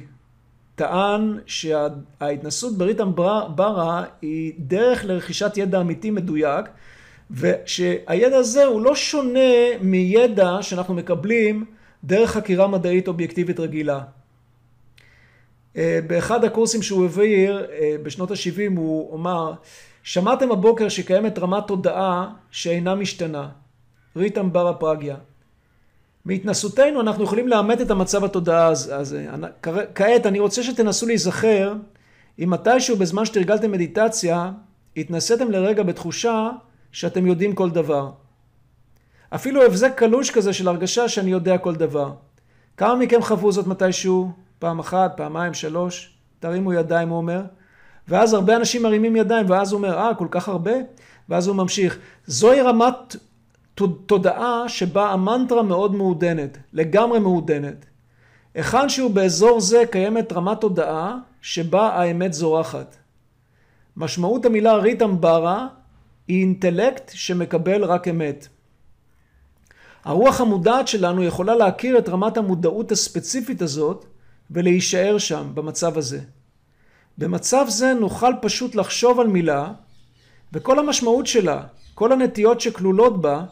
טען 0.75 1.39
שההתנסות 1.45 2.77
בריטם 2.77 3.15
ברה 3.55 4.03
היא 4.21 4.53
דרך 4.59 5.05
לרכישת 5.05 5.51
ידע 5.57 5.81
אמיתי 5.81 6.11
מדויק 6.11 6.65
ושהידע 7.31 8.37
הזה 8.37 8.65
הוא 8.65 8.81
לא 8.81 8.95
שונה 8.95 9.39
מידע 9.81 10.57
שאנחנו 10.61 10.93
מקבלים 10.93 11.65
דרך 12.03 12.31
חקירה 12.31 12.67
מדעית 12.67 13.07
אובייקטיבית 13.07 13.59
רגילה. 13.59 14.01
אה, 15.77 15.99
באחד 16.07 16.43
הקורסים 16.43 16.81
שהוא 16.81 17.05
הבהיר 17.05 17.67
אה, 17.71 17.95
בשנות 18.03 18.31
ה-70 18.31 18.77
הוא 18.77 19.15
אמר 19.15 19.53
שמעתם 20.03 20.51
הבוקר 20.51 20.89
שקיימת 20.89 21.39
רמת 21.39 21.67
תודעה 21.67 22.33
שאינה 22.51 22.95
משתנה, 22.95 23.49
ריטם 24.15 24.53
ברה 24.53 24.73
פרגיה. 24.73 25.15
מהתנסותנו 26.25 27.01
אנחנו 27.01 27.23
יכולים 27.23 27.47
לאמת 27.47 27.81
את 27.81 27.91
המצב 27.91 28.23
התודעה 28.23 28.67
הזה. 28.67 29.27
כעת 29.95 30.25
אני 30.25 30.39
רוצה 30.39 30.63
שתנסו 30.63 31.05
להיזכר 31.05 31.73
אם 32.39 32.49
מתישהו 32.49 32.97
בזמן 32.97 33.25
שתרגלתם 33.25 33.71
מדיטציה 33.71 34.51
התנסיתם 34.97 35.51
לרגע 35.51 35.83
בתחושה 35.83 36.49
שאתם 36.91 37.27
יודעים 37.27 37.55
כל 37.55 37.69
דבר. 37.69 38.11
אפילו 39.29 39.63
הבזק 39.63 39.93
קלוש 39.95 40.31
כזה 40.31 40.53
של 40.53 40.67
הרגשה 40.67 41.09
שאני 41.09 41.31
יודע 41.31 41.57
כל 41.57 41.75
דבר. 41.75 42.13
כמה 42.77 42.95
מכם 42.95 43.21
חוו 43.21 43.51
זאת 43.51 43.67
מתישהו? 43.67 44.31
פעם 44.59 44.79
אחת, 44.79 45.13
פעמיים, 45.17 45.53
שלוש? 45.53 46.17
תרימו 46.39 46.73
ידיים, 46.73 47.09
הוא 47.09 47.17
אומר. 47.17 47.41
ואז 48.07 48.33
הרבה 48.33 48.55
אנשים 48.55 48.83
מרימים 48.83 49.15
ידיים, 49.15 49.49
ואז 49.49 49.71
הוא 49.71 49.77
אומר, 49.77 49.97
אה, 49.97 50.15
כל 50.15 50.27
כך 50.31 50.47
הרבה? 50.47 50.71
ואז 51.29 51.47
הוא 51.47 51.55
ממשיך. 51.55 51.97
זוהי 52.25 52.61
רמת 52.61 53.15
תודעה 54.05 54.69
שבה 54.69 55.09
המנטרה 55.09 55.63
מאוד 55.63 55.95
מעודנת, 55.95 56.57
לגמרי 56.73 57.19
מעודנת. 57.19 57.85
היכן 58.53 58.89
שהוא 58.89 59.11
באזור 59.11 59.61
זה 59.61 59.83
קיימת 59.91 60.33
רמת 60.33 60.61
תודעה 60.61 61.17
שבה 61.41 61.89
האמת 61.89 62.33
זורחת. 62.33 62.95
משמעות 63.97 64.45
המילה 64.45 64.75
ריטמברה 64.75 65.67
היא 66.27 66.41
אינטלקט 66.41 67.11
שמקבל 67.13 67.83
רק 67.83 68.07
אמת. 68.07 68.47
הרוח 70.03 70.41
המודעת 70.41 70.87
שלנו 70.87 71.23
יכולה 71.23 71.55
להכיר 71.55 71.97
את 71.97 72.09
רמת 72.09 72.37
המודעות 72.37 72.91
הספציפית 72.91 73.61
הזאת 73.61 74.05
ולהישאר 74.51 75.17
שם, 75.17 75.51
במצב 75.53 75.97
הזה. 75.97 76.19
במצב 77.17 77.65
זה 77.69 77.93
נוכל 77.93 78.31
פשוט 78.41 78.75
לחשוב 78.75 79.19
על 79.19 79.27
מילה, 79.27 79.71
וכל 80.53 80.79
המשמעות 80.79 81.27
שלה, 81.27 81.63
כל 81.93 82.11
הנטיות 82.11 82.61
שכלולות 82.61 83.21
בה, 83.21 83.43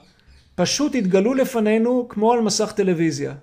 פשוט 0.56 0.96
יתגלו 0.96 1.34
לפנינו 1.34 2.06
כמו 2.10 2.34
על 2.34 2.42
מסך 2.42 2.72
טלוויזיה. 2.72 3.34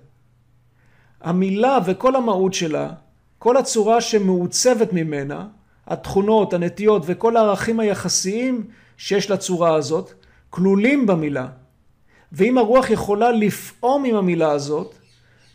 המילה 1.21 1.77
וכל 1.85 2.15
המהות 2.15 2.53
שלה, 2.53 2.89
כל 3.37 3.57
הצורה 3.57 4.01
שמעוצבת 4.01 4.93
ממנה, 4.93 5.47
התכונות, 5.87 6.53
הנטיות 6.53 7.03
וכל 7.05 7.37
הערכים 7.37 7.79
היחסיים 7.79 8.67
שיש 8.97 9.31
לצורה 9.31 9.75
הזאת, 9.75 10.11
כלולים 10.49 11.05
במילה. 11.05 11.47
ואם 12.31 12.57
הרוח 12.57 12.89
יכולה 12.89 13.31
לפעום 13.31 14.05
עם 14.05 14.15
המילה 14.15 14.51
הזאת, 14.51 14.95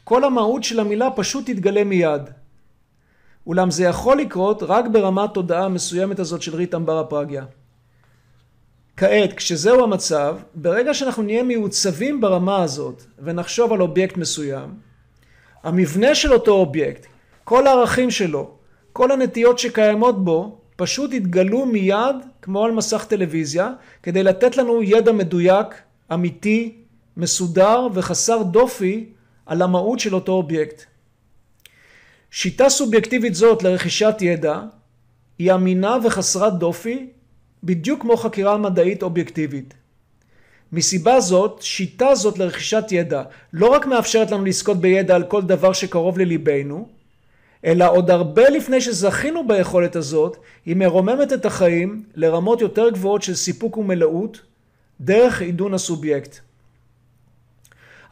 כל 0.05 0.25
המהות 0.25 0.65
של 0.65 0.81
המילה 0.81 1.11
פשוט 1.11 1.47
תתגלה 1.47 1.85
מיד. 1.85 2.23
אולם 3.47 3.71
זה 3.71 3.85
יכול 3.85 4.19
לקרות 4.19 4.63
רק 4.63 4.87
ברמת 4.87 5.35
תודעה 5.35 5.65
המסוימת 5.65 6.19
הזאת 6.19 6.43
של 6.43 6.57
ריטמברה 6.57 6.99
פרגיה. 6.99 7.45
כעת, 8.97 9.33
כשזהו 9.33 9.83
המצב, 9.83 10.37
ברגע 10.55 10.95
שאנחנו 10.95 11.23
נהיה 11.23 11.43
מיוצבים 11.43 12.21
ברמה 12.21 12.63
הזאת 12.63 13.03
ונחשוב 13.19 13.73
על 13.73 13.83
אובייקט 13.83 14.17
מסוים, 14.17 14.75
המבנה 15.63 16.15
של 16.15 16.33
אותו 16.33 16.53
אובייקט, 16.53 17.07
כל 17.45 17.67
הערכים 17.67 18.11
שלו, 18.11 18.51
כל 18.93 19.11
הנטיות 19.11 19.59
שקיימות 19.59 20.25
בו, 20.25 20.59
פשוט 20.77 21.13
יתגלו 21.13 21.67
מיד 21.67 22.17
כמו 22.43 22.65
על 22.65 22.73
מסך 22.73 23.05
טלוויזיה, 23.09 23.73
כדי 24.03 24.23
לתת 24.23 24.57
לנו 24.57 24.83
ידע 24.83 25.13
מדויק, 25.13 25.67
אמיתי, 26.13 26.77
מסודר 27.17 27.87
וחסר 27.95 28.43
דופי 28.43 29.07
על 29.47 29.63
המהות 29.63 30.01
של 30.01 30.15
אותו 30.15 30.33
אובייקט. 30.33 30.83
שיטה 32.31 32.69
סובייקטיבית 32.69 33.35
זאת 33.35 33.63
לרכישת 33.63 34.15
ידע 34.21 34.61
היא 35.39 35.53
אמינה 35.53 35.97
וחסרת 36.05 36.59
דופי 36.59 37.07
בדיוק 37.67 38.01
כמו 38.01 38.17
חקירה 38.17 38.57
מדעית 38.57 39.03
אובייקטיבית. 39.03 39.75
מסיבה 40.73 41.21
זאת, 41.21 41.63
שיטה 41.63 42.15
זאת 42.15 42.39
לרכישת 42.39 42.85
ידע 42.91 43.23
לא 43.53 43.67
רק 43.67 43.87
מאפשרת 43.87 44.31
לנו 44.31 44.45
לזכות 44.45 44.81
בידע 44.81 45.15
על 45.15 45.23
כל 45.23 45.43
דבר 45.43 45.73
שקרוב 45.73 46.19
לליבנו, 46.19 46.89
אלא 47.65 47.91
עוד 47.91 48.11
הרבה 48.11 48.49
לפני 48.49 48.81
שזכינו 48.81 49.49
ביכולת 49.49 49.97
הזאת, 49.97 50.37
היא 50.67 50.77
מרוממת 50.77 51.33
את 51.33 51.47
החיים 51.47 52.03
לרמות 52.15 52.61
יותר 52.61 52.91
גבוהות 52.91 53.23
של 53.23 53.35
סיפוק 53.35 53.77
ומלאות 53.77 54.41
דרך 55.01 55.43
עידון 55.43 55.75
הסובייקט. 55.75 56.39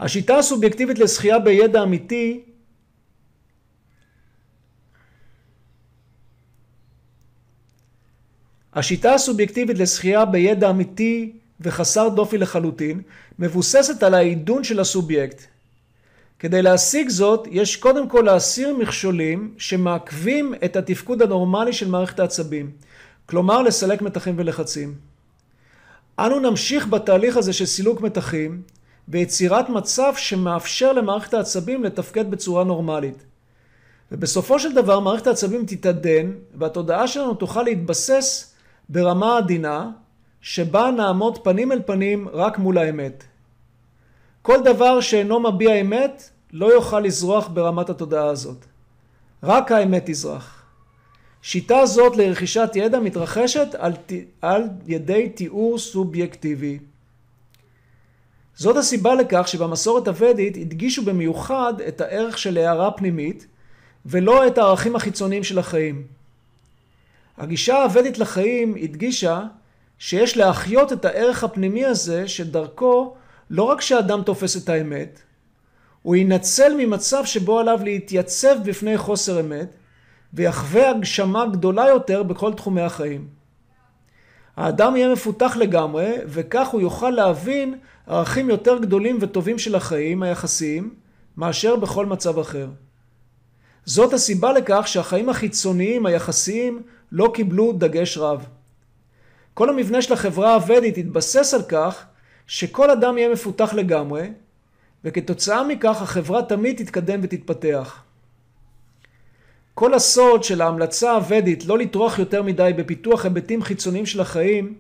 השיטה 0.01 0.39
הסובייקטיבית 0.39 0.99
לזכייה 0.99 1.39
בידע 1.39 1.83
אמיתי 1.83 2.43
השיטה 8.75 9.15
הסובייקטיבית 9.15 9.79
לזכייה 9.79 10.25
בידע 10.25 10.71
אמיתי 10.71 11.33
וחסר 11.61 12.09
דופי 12.09 12.39
לחלוטין, 12.39 13.01
מבוססת 13.39 14.03
על 14.03 14.15
העידון 14.15 14.65
של 14.65 14.81
הסובייקט. 14.81 15.43
כדי 16.39 16.63
להשיג 16.63 17.09
זאת, 17.09 17.49
יש 17.51 17.77
קודם 17.77 18.09
כל 18.09 18.23
להסיר 18.27 18.77
מכשולים 18.77 19.55
שמעכבים 19.59 20.55
את 20.65 20.77
התפקוד 20.77 21.23
הנורמלי 21.23 21.73
של 21.73 21.89
מערכת 21.89 22.21
העצבים, 22.21 22.71
כלומר 23.27 23.63
לסלק 23.63 24.03
מתחים 24.03 24.35
ולחצים. 24.39 24.95
אנו 26.19 26.41
נמשיך 26.41 26.87
בתהליך 26.87 27.37
הזה 27.37 27.53
של 27.53 27.67
סילוק 27.67 28.01
מתחים 28.01 28.63
ויצירת 29.09 29.69
מצב 29.69 30.13
שמאפשר 30.17 30.93
למערכת 30.93 31.35
העצבים 31.35 31.85
לתפקד 31.85 32.31
בצורה 32.31 32.65
נורמלית. 32.65 33.25
ובסופו 34.13 34.59
של 34.59 34.75
דבר 34.75 35.01
מערכת 35.01 35.27
העצבים 35.27 35.67
תתעדן 35.67 36.31
והתודעה 36.59 37.09
שלנו 37.09 37.35
תוכל 37.35 37.63
להתבסס 37.63 38.54
ברמה 38.89 39.39
עדינה 39.39 39.91
שבה 40.41 40.91
נעמוד 40.91 41.39
פנים 41.39 41.73
אל 41.73 41.83
פנים 41.87 42.29
רק 42.33 42.59
מול 42.59 42.79
האמת. 42.79 43.25
כל 44.43 44.63
דבר 44.65 45.01
שאינו 45.01 45.41
מביע 45.41 45.75
אמת 45.75 46.31
לא 46.53 46.67
יוכל 46.67 47.01
לזרוח 47.01 47.49
ברמת 47.49 47.91
התודעה 47.91 48.27
הזאת. 48.27 48.65
רק 49.43 49.73
האמת 49.73 50.03
תזרח. 50.07 50.65
שיטה 51.43 51.87
זאת 51.87 52.17
לרכישת 52.17 52.71
ידע 52.75 53.01
מתרחשת 53.01 53.75
על, 53.79 53.93
על 54.43 54.63
ידי 54.87 55.29
תיאור 55.29 55.79
סובייקטיבי. 55.79 56.79
זאת 58.57 58.77
הסיבה 58.77 59.15
לכך 59.15 59.49
שבמסורת 59.49 60.09
הוודית 60.09 60.57
הדגישו 60.57 61.05
במיוחד 61.05 61.75
את 61.89 62.01
הערך 62.01 62.39
של 62.39 62.59
הערה 62.59 62.91
פנימית 62.91 63.47
ולא 64.07 64.47
את 64.47 64.59
הערכים 64.59 64.97
החיצוניים 64.97 65.45
של 65.45 65.59
החיים. 65.59 66.07
הגישה 67.39 67.83
הוודית 67.83 68.19
לחיים 68.19 68.75
הדגישה 68.83 69.43
שיש 69.99 70.37
להחיות 70.37 70.93
את 70.93 71.05
הערך 71.05 71.45
הפנימי 71.45 71.85
הזה 71.85 72.29
שדרכו 72.29 73.15
לא 73.51 73.63
רק 73.63 73.81
שאדם 73.81 74.23
תופס 74.23 74.65
את 74.65 74.69
האמת, 74.69 75.21
הוא 76.03 76.17
ינצל 76.17 76.73
ממצב 76.79 77.25
שבו 77.25 77.59
עליו 77.59 77.81
להתייצב 77.85 78.57
בפני 78.65 78.99
חוסר 78.99 79.41
אמת 79.41 79.75
ויחווה 80.33 80.91
הגשמה 80.91 81.47
גדולה 81.47 81.89
יותר 81.89 82.23
בכל 82.23 82.55
תחומי 82.55 82.81
החיים. 82.81 83.29
האדם 84.57 84.97
יהיה 84.97 85.13
מפותח 85.13 85.57
לגמרי 85.57 86.13
וכך 86.27 86.69
הוא 86.69 86.81
יוכל 86.81 87.11
להבין 87.11 87.79
ערכים 88.07 88.51
יותר 88.51 88.79
גדולים 88.79 89.19
וטובים 89.21 89.59
של 89.59 89.75
החיים 89.75 90.23
היחסיים 90.23 90.95
מאשר 91.37 91.77
בכל 91.77 92.07
מצב 92.07 92.39
אחר. 92.39 92.69
זאת 93.85 94.13
הסיבה 94.13 94.53
לכך 94.53 94.83
שהחיים 94.89 95.29
החיצוניים 95.29 96.07
היחסיים 96.07 96.83
לא 97.15 97.31
קיבלו 97.35 97.73
דגש 97.73 98.19
רב. 98.19 98.47
כל 99.55 99.71
המבנה 99.71 100.03
של 100.03 100.13
החברה 100.13 100.55
הוודית 100.55 100.99
התבסס 100.99 101.55
על 101.55 101.63
כך 101.63 102.07
שכל 102.47 102.91
אדם 102.91 103.19
יהיה 103.19 103.29
מפותח 103.29 103.75
לגמרי, 103.75 104.31
וכתוצאה 105.05 105.65
מכך 105.65 106.03
החברה 106.03 106.43
תמיד 106.43 106.77
תתקדם 106.77 107.21
ותתפתח. 107.23 108.03
כל 109.75 109.95
הסוד 109.95 110.45
של 110.45 110.61
ההמלצה 110.61 111.13
הוודית 111.13 111.67
לא 111.67 111.79
לטרוח 111.79 112.19
יותר 112.19 112.43
מדי 112.43 112.71
בפיתוח 112.77 113.25
היבטים 113.25 113.63
חיצוניים 113.63 114.07
של 114.07 114.21
החיים, 114.21 114.75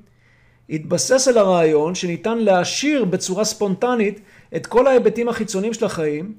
התבסס 0.70 1.28
על 1.28 1.38
הרעיון 1.38 1.94
שניתן 1.94 2.38
להעשיר 2.38 3.04
בצורה 3.04 3.44
ספונטנית 3.44 4.20
את 4.56 4.66
כל 4.66 4.86
ההיבטים 4.86 5.28
החיצוניים 5.28 5.74
של 5.74 5.84
החיים, 5.84 6.34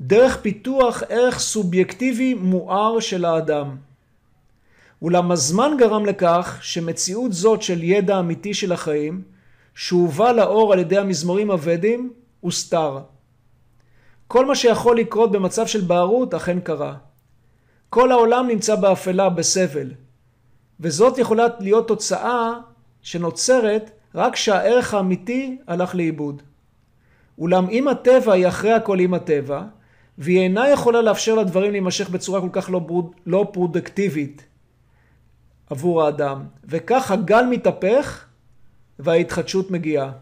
דרך 0.00 0.40
פיתוח 0.42 1.02
ערך 1.08 1.38
סובייקטיבי 1.38 2.34
מואר 2.34 3.00
של 3.00 3.24
האדם. 3.24 3.89
אולם 5.02 5.30
הזמן 5.30 5.72
גרם 5.78 6.06
לכך 6.06 6.58
שמציאות 6.62 7.32
זאת 7.32 7.62
של 7.62 7.82
ידע 7.82 8.18
אמיתי 8.18 8.54
של 8.54 8.72
החיים, 8.72 9.22
שהובא 9.74 10.32
לאור 10.32 10.72
על 10.72 10.78
ידי 10.78 10.98
המזמורים 10.98 11.50
הוודים, 11.50 12.12
הוסתר. 12.40 12.98
כל 14.26 14.46
מה 14.46 14.54
שיכול 14.54 14.98
לקרות 14.98 15.32
במצב 15.32 15.66
של 15.66 15.80
בערות 15.80 16.34
אכן 16.34 16.60
קרה. 16.60 16.94
כל 17.90 18.12
העולם 18.12 18.46
נמצא 18.48 18.74
באפלה, 18.74 19.28
בסבל. 19.28 19.90
וזאת 20.80 21.18
יכולה 21.18 21.46
להיות 21.60 21.88
תוצאה 21.88 22.52
שנוצרת 23.02 23.90
רק 24.14 24.32
כשהערך 24.32 24.94
האמיתי 24.94 25.58
הלך 25.66 25.94
לאיבוד. 25.94 26.42
אולם 27.38 27.68
אם 27.70 27.88
הטבע 27.88 28.32
היא 28.32 28.48
אחרי 28.48 28.72
הכל 28.72 28.98
עם 28.98 29.14
הטבע, 29.14 29.62
והיא 30.18 30.40
אינה 30.40 30.68
יכולה 30.68 31.02
לאפשר 31.02 31.34
לדברים 31.34 31.72
להימשך 31.72 32.10
בצורה 32.10 32.40
כל 32.40 32.48
כך 32.52 32.70
לא, 32.70 32.78
ברוד, 32.78 33.14
לא 33.26 33.48
פרודקטיבית 33.52 34.49
עבור 35.70 36.02
האדם, 36.02 36.42
וכך 36.64 37.10
הגל 37.10 37.44
מתהפך 37.50 38.24
וההתחדשות 38.98 39.70
מגיעה. 39.70 40.12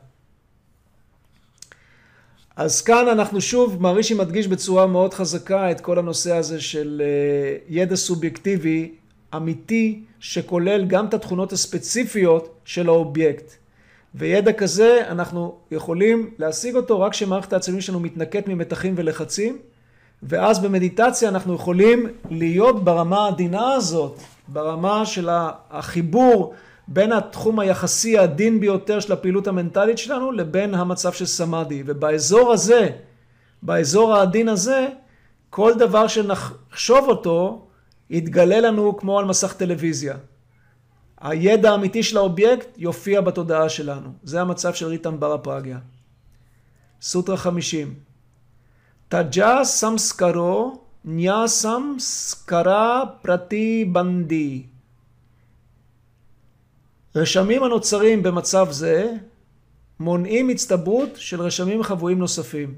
אז 2.57 2.83
כאן 2.83 3.09
אנחנו 3.09 3.41
שוב, 3.41 3.83
מערישי 3.83 4.15
מדגיש 4.15 4.47
בצורה 4.47 4.87
מאוד 4.87 5.15
חזקה 5.15 5.71
את 5.71 5.81
כל 5.81 5.99
הנושא 5.99 6.37
הזה 6.37 6.61
של 6.61 7.03
אה, 7.05 7.57
ידע 7.69 7.97
סובייקטיבי 7.97 8.93
אמיתי 9.37 10.03
שכולל 10.21 10.85
גם 10.85 11.07
את 11.07 11.15
התכונות 11.15 11.53
הספציפיות 11.53 12.61
של 12.65 12.89
האובייקט. 12.89 13.53
וידע 14.15 14.53
כזה 14.53 15.03
אנחנו 15.09 15.57
יכולים 15.71 16.31
להשיג 16.39 16.77
אותו 16.77 17.01
רק 17.01 17.13
כשמערכת 17.13 17.53
העצבים 17.53 17.81
שלנו 17.81 18.01
מתנקט 18.01 18.49
ממתחים 18.49 18.95
ולחצים 18.97 19.59
ואז 20.23 20.59
במדיטציה 20.59 21.29
אנחנו 21.29 21.55
יכולים 21.55 22.07
להיות 22.31 22.85
ברמה 22.85 23.25
העדינה 23.25 23.73
הזאת, 23.73 24.21
ברמה 24.49 25.07
של 25.07 25.29
החיבור 25.71 26.55
בין 26.89 27.13
התחום 27.13 27.59
היחסי 27.59 28.19
העדין 28.19 28.61
ביותר 28.61 29.01
של 29.01 29.13
הפעילות 29.13 29.47
המנטלית 29.47 29.99
שלנו 29.99 30.33
לבין 30.33 30.75
המצב 30.75 31.13
של 31.13 31.27
סמאדי. 31.27 31.83
ובאזור 31.87 32.53
הזה, 32.53 32.91
באזור 33.63 34.15
העדין 34.15 34.49
הזה, 34.49 34.89
כל 35.51 35.73
דבר 35.79 36.09
שנחשוב 36.09 37.09
אותו 37.09 37.67
יתגלה 38.11 38.61
לנו 38.61 38.97
כמו 38.97 39.19
על 39.19 39.25
מסך 39.25 39.53
טלוויזיה. 39.53 40.17
הידע 41.21 41.71
האמיתי 41.71 42.03
של 42.03 42.17
האובייקט 42.17 42.69
יופיע 42.77 43.21
בתודעה 43.21 43.69
שלנו. 43.69 44.11
זה 44.23 44.41
המצב 44.41 44.75
של 44.75 44.87
ריטם 44.87 45.21
בר 45.21 45.33
הפרגיה. 45.33 45.79
סוטרה 47.03 47.37
50 47.37 47.95
תג'ה 49.09 49.65
סמסקרו 49.65 50.81
nya 51.07 51.47
סמסקרה 51.47 53.05
פרטי 53.23 53.85
בנדי. 53.85 54.63
רשמים 57.15 57.63
הנוצרים 57.63 58.23
במצב 58.23 58.67
זה 58.71 59.13
מונעים 60.01 60.49
הצטברות 60.49 61.09
של 61.17 61.41
רשמים 61.41 61.83
חבויים 61.83 62.19
נוספים. 62.19 62.75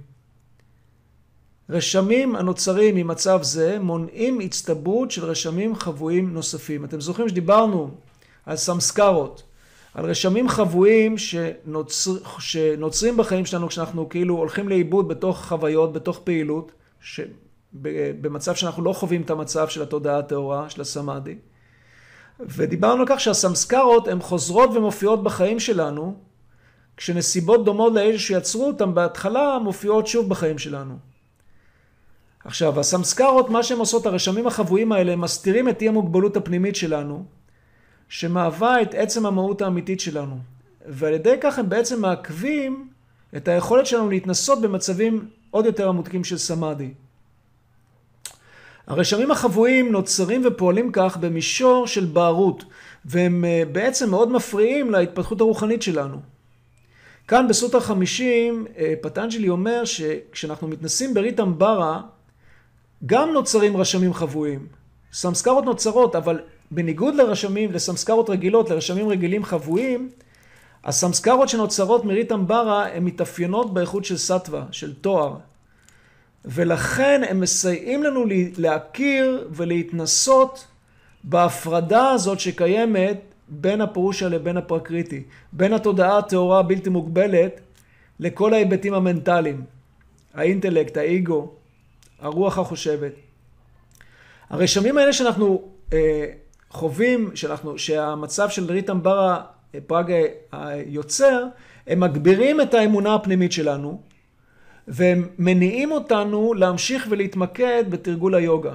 רשמים 1.71 2.37
הנוצרים 2.37 2.95
ממצב 2.95 3.39
זה 3.43 3.79
מונעים 3.79 4.41
הצטברות 4.41 5.11
של 5.11 5.25
רשמים 5.25 5.77
חבויים 5.77 6.33
נוספים. 6.33 6.85
אתם 6.85 7.01
זוכרים 7.01 7.29
שדיברנו 7.29 7.91
על 8.47 8.57
סמסקרות, 8.57 9.43
על 9.95 10.05
רשמים 10.05 10.49
חבויים 10.49 11.19
שנוצר, 11.19 12.13
שנוצרים 12.39 13.17
בחיים 13.17 13.47
שלנו 13.47 13.69
כשאנחנו 13.69 14.09
כאילו 14.09 14.37
הולכים 14.37 14.69
לאיבוד 14.69 15.09
בתוך 15.09 15.45
חוויות, 15.49 15.93
בתוך 15.93 16.21
פעילות, 16.25 16.73
במצב 17.73 18.55
שאנחנו 18.55 18.85
לא 18.85 18.93
חווים 18.93 19.23
את 19.23 19.31
המצב 19.31 19.69
של 19.69 19.83
התודעה 19.83 20.19
הטהורה, 20.19 20.71
של 20.71 20.81
הסמאדי. 20.81 21.37
ודיברנו 22.41 23.01
על 23.01 23.07
כך 23.09 23.21
שהסמסקרות 23.21 24.09
הן 24.09 24.21
חוזרות 24.21 24.71
ומופיעות 24.75 25.23
בחיים 25.23 25.61
שלנו, 25.61 26.15
כשנסיבות 26.97 27.65
דומות 27.65 27.93
לאלה 27.93 28.19
שיצרו 28.19 28.67
אותן 28.67 28.95
בהתחלה 28.95 29.59
מופיעות 29.59 30.07
שוב 30.07 30.29
בחיים 30.29 30.59
שלנו. 30.59 30.99
עכשיו, 32.45 32.81
הסמסקרות, 32.81 33.51
מה 33.51 33.63
שהן 33.63 33.79
עושות, 33.79 34.07
הרשמים 34.07 34.47
החבויים 34.47 34.93
האלה, 34.93 35.13
הם 35.13 35.21
מסתירים 35.21 35.69
את 35.69 35.83
אי 35.83 35.89
המוגבלות 35.89 36.37
הפנימית 36.37 36.77
שלנו, 36.77 37.25
שמהווה 38.09 38.83
את 38.83 38.95
עצם 38.95 39.27
המהות 39.27 39.63
האמיתית 39.63 40.01
שלנו. 40.01 40.39
ועל 40.87 41.15
ידי 41.15 41.35
כך 41.41 41.59
הם 41.59 41.69
בעצם 41.69 42.01
מעכבים 42.01 42.89
את 43.37 43.49
היכולת 43.49 43.87
שלנו 43.87 44.11
להתנסות 44.11 44.61
במצבים 44.61 45.29
עוד 45.51 45.67
יותר 45.67 45.89
עמוקים 45.89 46.25
של 46.25 46.39
סמאדי. 46.39 46.95
הרשמים 48.87 49.31
החבויים 49.31 49.93
נוצרים 49.93 50.43
ופועלים 50.45 50.93
כך 50.93 51.17
במישור 51.17 51.87
של 51.87 52.05
בערות, 52.05 52.65
והם 53.05 53.45
אה, 53.45 53.63
בעצם 53.73 54.11
מאוד 54.11 54.33
מפריעים 54.33 54.91
להתפתחות 54.91 55.41
הרוחנית 55.41 55.83
שלנו. 55.83 56.17
כאן 57.29 57.49
בסוטרה 57.49 57.81
50 57.81 58.67
אה, 58.79 58.95
פטנג'לי 59.01 59.49
אומר 59.49 59.85
שכשאנחנו 59.85 60.69
מתנסים 60.69 61.15
ברית 61.15 61.41
אמברה, 61.41 62.01
גם 63.07 63.33
נוצרים 63.33 63.77
רשמים 63.77 64.15
חבויים. 64.15 64.67
סמסקרות 65.13 65.65
נוצרות, 65.65 66.17
אבל 66.17 66.41
בניגוד 66.71 67.15
לרשמים, 67.15 67.73
לסמסקרות 67.73 68.31
רגילות, 68.31 68.71
לרשמים 68.71 69.09
רגילים 69.09 69.45
חבויים, 69.45 70.11
הסמסקרות 70.85 71.49
שנוצרות 71.49 72.05
מרית 72.05 72.33
אמברה 72.33 72.89
הן 72.89 73.05
מתאפיינות 73.05 73.75
באיכות 73.75 74.05
של 74.05 74.17
סטווה, 74.17 74.65
של 74.71 74.95
תואר. 74.95 75.37
ולכן 76.45 77.23
הם 77.29 77.41
מסייעים 77.41 78.03
לנו 78.03 78.25
להכיר 78.57 79.49
ולהתנסות 79.51 80.67
בהפרדה 81.25 82.11
הזאת 82.11 82.41
שקיימת 82.41 83.21
בין 83.49 83.81
הפרושה 83.81 84.29
לבין 84.29 84.57
הפרקריטי, 84.57 85.23
בין 85.53 85.73
התודעה 85.73 86.19
הטהורה 86.19 86.59
הבלתי 86.59 86.91
מוגבלת 86.91 87.61
לכל 88.21 88.55
ההיבטים 88.55 88.95
המנטליים, 88.95 89.65
האינטלקט, 90.35 90.97
האגו, 90.97 91.51
הרוח 92.21 92.59
החושבת. 92.59 93.13
הרשמים 94.51 94.99
האלה 94.99 95.13
שאנחנו 95.13 95.63
אה, 95.93 96.27
חווים, 96.71 97.31
שאנחנו, 97.35 97.79
שהמצב 97.79 98.49
של 98.51 98.65
ריתם 98.73 99.03
ברה 99.03 99.41
אה, 99.75 99.81
פראג 99.87 100.13
היוצר, 100.53 101.45
הם 101.87 102.01
מגבירים 102.01 102.61
את 102.61 102.75
האמונה 102.75 103.15
הפנימית 103.15 103.53
שלנו, 103.53 104.01
והם 104.89 105.29
מניעים 105.39 105.93
אותנו 105.93 106.55
להמשיך 106.55 107.07
ולהתמקד 107.11 107.85
בתרגול 107.91 108.35
היוגה. 108.35 108.75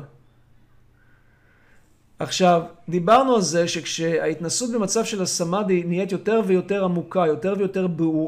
עכשיו, 2.20 2.62
דיברנו 2.90 3.36
על 3.36 3.42
זה 3.42 3.68
שכשההתנסות 3.68 4.72
במצב 4.72 5.06
של 5.06 5.22
הסמאדי 5.22 5.84
נהיית 5.84 6.12
יותר 6.12 6.42
ויותר 6.46 6.84
עמוקה, 6.84 7.28
יותר 7.28 7.54
ויותר 7.58 7.88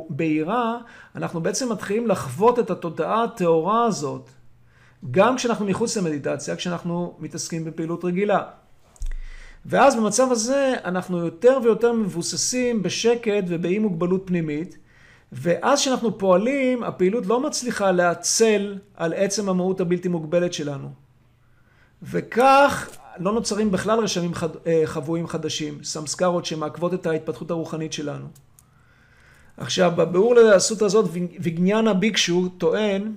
בהירה, 0.10 0.78
אנחנו 1.16 1.42
בעצם 1.42 1.72
מתחילים 1.72 2.08
לחוות 2.08 2.60
את 2.60 2.70
התודעה 2.72 3.24
הטהורה 3.24 3.86
הזאת, 3.86 4.30
גם 5.12 5.36
כשאנחנו 5.36 5.66
מחוץ 5.66 5.98
למדיטציה, 5.98 6.56
כשאנחנו 6.56 7.14
מתעסקים 7.20 7.66
בפעילות 7.66 8.06
רגילה. 8.06 8.44
ואז 9.66 9.96
במצב 9.96 10.32
הזה 10.32 10.74
אנחנו 10.86 11.18
יותר 11.18 11.60
ויותר 11.64 11.94
מבוססים 11.94 12.84
בשקט 12.84 13.44
ובאי 13.48 13.80
מוגבלות 13.80 14.22
פנימית, 14.26 14.78
ואז 15.32 15.80
כשאנחנו 15.82 16.18
פועלים, 16.18 16.84
הפעילות 16.84 17.26
לא 17.26 17.40
מצליחה 17.40 17.92
להצל 17.92 18.78
על 18.96 19.14
עצם 19.14 19.50
המהות 19.50 19.82
הבלתי 19.82 20.08
מוגבלת 20.08 20.54
שלנו. 20.54 20.90
וכך 22.04 22.90
לא 23.20 23.32
נוצרים 23.32 23.72
בכלל 23.72 24.00
רשמים 24.00 24.34
חד, 24.34 24.50
אה, 24.68 24.82
חבויים 24.86 25.28
חדשים, 25.28 25.84
סמסקרות 25.84 26.46
שמעכבות 26.46 26.94
את 26.94 27.06
ההתפתחות 27.06 27.52
הרוחנית 27.52 27.94
שלנו. 27.94 28.26
עכשיו, 29.58 29.92
בביאור 29.96 30.36
לסוטרה 30.36 30.86
הזאת, 30.86 31.10
ויגניאנה 31.40 31.94
ביקשו 31.94 32.50
טוען 32.58 33.14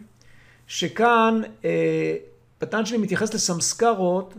שכאן 0.67 1.41
אה, 1.65 2.17
פטנג'לי 2.59 2.99
מתייחס 2.99 3.35
לסמסקרות 3.35 4.35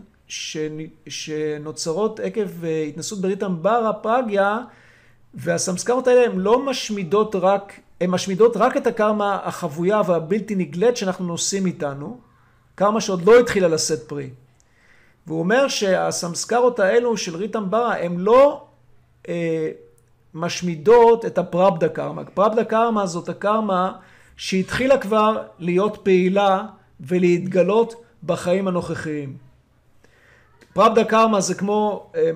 שנוצרות 1.08 2.20
עקב 2.20 2.64
אה, 2.64 2.82
התנסות 2.82 3.20
בריתם 3.20 3.62
ברה 3.62 3.92
פרגיה, 3.92 4.58
והסמסקרות 5.34 6.06
האלה 6.06 6.24
הן 6.24 6.38
לא 6.38 6.64
משמידות 6.66 7.34
רק, 7.36 7.80
הן 8.00 8.10
משמידות 8.10 8.56
רק 8.56 8.76
את 8.76 8.86
הקרמה 8.86 9.38
החבויה 9.42 10.00
והבלתי 10.06 10.54
נגלית 10.54 10.96
שאנחנו 10.96 11.26
נושאים 11.26 11.66
איתנו, 11.66 12.20
קרמה 12.74 13.00
שעוד 13.00 13.22
לא 13.26 13.40
התחילה 13.40 13.68
לשאת 13.68 14.02
פרי. 14.02 14.30
והוא 15.26 15.38
אומר 15.38 15.68
שהסמסקרות 15.68 16.80
האלו 16.80 17.16
של 17.16 17.36
ריתם 17.36 17.70
ברה 17.70 17.96
הן 17.96 18.16
לא 18.16 18.64
אה, 19.28 19.70
משמידות 20.34 21.24
את 21.24 21.38
הפרבדה 21.38 21.88
קרמה. 21.88 22.24
פרבדה 22.24 22.64
קרמה 22.64 23.06
זאת 23.06 23.28
הקרמה 23.28 23.92
שהתחילה 24.36 24.98
כבר 24.98 25.42
להיות 25.58 25.98
פעילה 26.02 26.64
ולהתגלות 27.00 27.94
בחיים 28.22 28.68
הנוכחיים. 28.68 29.36
פרבדה 30.72 31.04
קרמה 31.04 31.40
זה 31.40 31.54
כמו 31.54 32.06
אה, 32.14 32.30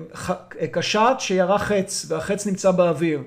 אה, 0.61 0.67
קשת 0.67 1.15
שירה 1.19 1.59
חץ 1.59 2.05
והחץ 2.07 2.47
נמצא 2.47 2.71
באוויר. 2.71 3.21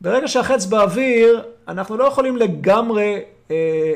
ברגע 0.00 0.28
שהחץ 0.28 0.66
באוויר, 0.66 1.42
אנחנו 1.68 1.96
לא 1.96 2.04
יכולים 2.04 2.36
לגמרי, 2.36 3.22
אה, 3.50 3.94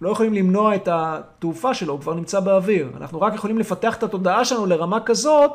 לא 0.00 0.10
יכולים 0.10 0.34
למנוע 0.34 0.74
את 0.74 0.88
התעופה 0.92 1.74
שלו, 1.74 1.92
הוא 1.92 2.00
כבר 2.00 2.14
נמצא 2.14 2.40
באוויר. 2.40 2.90
אנחנו 2.96 3.20
רק 3.20 3.34
יכולים 3.34 3.58
לפתח 3.58 3.96
את 3.96 4.02
התודעה 4.02 4.44
שלנו 4.44 4.66
לרמה 4.66 5.00
כזאת, 5.00 5.50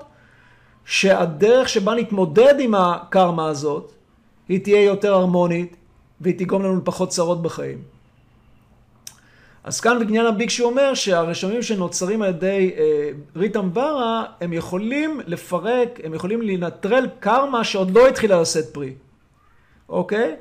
שהדרך 0.85 1.69
שבה 1.69 1.95
נתמודד 1.95 2.55
עם 2.59 2.75
הקרמה 2.75 3.47
הזאת, 3.47 3.91
היא 4.49 4.63
תהיה 4.63 4.83
יותר 4.83 5.13
הרמונית, 5.13 5.75
והיא 6.21 6.39
תגרום 6.39 6.63
לנו 6.63 6.77
לפחות 6.77 7.09
צרות 7.09 7.41
בחיים. 7.41 7.90
אז 9.63 9.79
כאן 9.79 9.99
בגניין 9.99 10.25
הביקשי 10.25 10.63
אומר 10.63 10.93
שהרשמים 10.93 11.61
שנוצרים 11.61 12.21
על 12.21 12.29
ידי 12.29 12.71
אה, 12.77 13.09
ריתם 13.35 13.73
ברה, 13.73 14.25
הם 14.41 14.53
יכולים 14.53 15.21
לפרק, 15.27 15.99
הם 16.03 16.13
יכולים 16.13 16.41
לנטרל 16.41 17.07
קרמה 17.19 17.63
שעוד 17.63 17.91
לא 17.91 18.07
התחילה 18.07 18.41
לשאת 18.41 18.65
פרי, 18.73 18.93
אוקיי? 19.89 20.35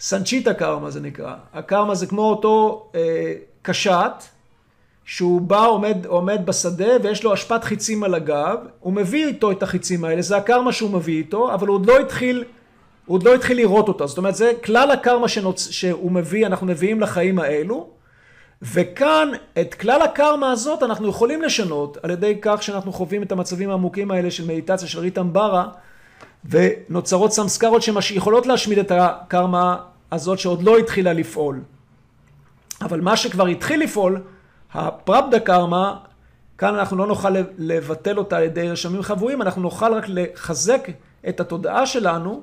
סנצ'יטה 0.00 0.54
קרמה 0.54 0.90
זה 0.90 1.00
נקרא. 1.00 1.34
הקרמה 1.54 1.94
זה 1.94 2.06
כמו 2.06 2.30
אותו 2.30 2.86
אה, 2.94 3.32
קשת, 3.62 4.12
שהוא 5.04 5.40
בא, 5.40 5.66
עומד, 5.66 6.06
עומד 6.06 6.40
בשדה 6.44 6.88
ויש 7.02 7.24
לו 7.24 7.34
אשפת 7.34 7.64
חיצים 7.64 8.04
על 8.04 8.14
הגב, 8.14 8.58
הוא 8.80 8.92
מביא 8.92 9.26
איתו 9.26 9.50
את 9.50 9.62
החיצים 9.62 10.04
האלה, 10.04 10.22
זה 10.22 10.36
הקרמה 10.36 10.72
שהוא 10.72 10.90
מביא 10.90 11.18
איתו, 11.18 11.54
אבל 11.54 11.66
הוא 11.66 11.74
עוד 11.74 11.86
לא 11.86 11.98
התחיל, 11.98 12.44
הוא 13.06 13.14
עוד 13.14 13.22
לא 13.22 13.34
התחיל 13.34 13.56
לראות 13.56 13.88
אותה. 13.88 14.06
זאת 14.06 14.18
אומרת, 14.18 14.34
זה 14.34 14.52
כלל 14.64 14.90
הקרמה 14.90 15.28
שנוצ... 15.28 15.70
שהוא 15.70 16.12
מביא, 16.12 16.46
אנחנו 16.46 16.66
מביאים 16.66 17.00
לחיים 17.00 17.38
האלו. 17.38 17.95
וכאן 18.62 19.28
את 19.60 19.74
כלל 19.74 20.02
הקרמה 20.02 20.50
הזאת 20.50 20.82
אנחנו 20.82 21.08
יכולים 21.08 21.42
לשנות 21.42 21.98
על 22.02 22.10
ידי 22.10 22.38
כך 22.42 22.62
שאנחנו 22.62 22.92
חווים 22.92 23.22
את 23.22 23.32
המצבים 23.32 23.70
העמוקים 23.70 24.10
האלה 24.10 24.30
של 24.30 24.44
מדיטציה 24.44 24.88
של 24.88 24.98
ריטם 24.98 25.32
ברה 25.32 25.68
ונוצרות 26.44 27.32
סמסקרות 27.32 27.82
שיכולות 27.82 28.46
להשמיד 28.46 28.78
את 28.78 28.92
הקרמה 28.94 29.76
הזאת 30.12 30.38
שעוד 30.38 30.62
לא 30.62 30.78
התחילה 30.78 31.12
לפעול. 31.12 31.60
אבל 32.82 33.00
מה 33.00 33.16
שכבר 33.16 33.46
התחיל 33.46 33.82
לפעול, 33.82 34.22
הפרבדה 34.74 35.40
קרמה, 35.40 35.96
כאן 36.58 36.74
אנחנו 36.74 36.96
לא 36.96 37.06
נוכל 37.06 37.30
לבטל 37.58 38.18
אותה 38.18 38.36
על 38.36 38.42
ידי 38.42 38.68
רשמים 38.68 39.02
חבויים, 39.02 39.42
אנחנו 39.42 39.62
נוכל 39.62 39.94
רק 39.94 40.04
לחזק 40.08 40.88
את 41.28 41.40
התודעה 41.40 41.86
שלנו 41.86 42.42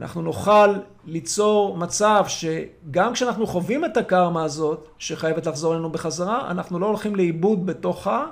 אנחנו 0.00 0.22
נוכל 0.22 0.74
ליצור 1.04 1.76
מצב 1.76 2.24
שגם 2.28 3.12
כשאנחנו 3.12 3.46
חווים 3.46 3.84
את 3.84 3.96
הקרמה 3.96 4.44
הזאת, 4.44 4.88
שחייבת 4.98 5.46
לחזור 5.46 5.74
אלינו 5.74 5.90
בחזרה, 5.90 6.50
אנחנו 6.50 6.78
לא 6.78 6.86
הולכים 6.86 7.16
לאיבוד 7.16 7.66
בתוכה, 7.66 8.26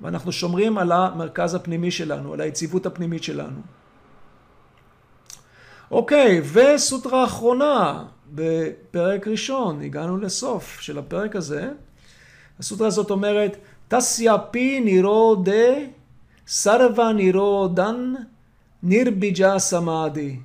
ואנחנו 0.00 0.32
שומרים 0.32 0.78
על 0.78 0.92
המרכז 0.92 1.54
הפנימי 1.54 1.90
שלנו, 1.90 2.32
על 2.32 2.40
היציבות 2.40 2.86
הפנימית 2.86 3.24
שלנו. 3.24 3.60
אוקיי, 5.90 6.42
וסוטרה 6.52 7.24
אחרונה 7.24 8.04
בפרק 8.32 9.28
ראשון, 9.28 9.82
הגענו 9.82 10.16
לסוף 10.16 10.80
של 10.80 10.98
הפרק 10.98 11.36
הזה. 11.36 11.70
הסוטרה 12.58 12.86
הזאת 12.86 13.10
אומרת, 13.10 13.56
תסיה 13.88 14.38
פי 14.38 14.80
נירו 14.80 15.34
דה 15.34 15.74
סרבה 16.46 17.12
נירו 17.12 17.68
דן 17.68 18.14
נירביג'ה 18.82 19.58
סמאדי. 19.58 20.36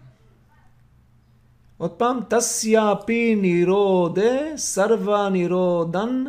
עוד 1.79 1.91
פעם, 1.91 2.19
תסיה 2.29 2.93
פי 3.05 3.35
נירו 3.35 4.09
דה, 4.09 4.57
סרבה 4.57 5.29
נירו 5.29 5.85
דן, 5.91 6.25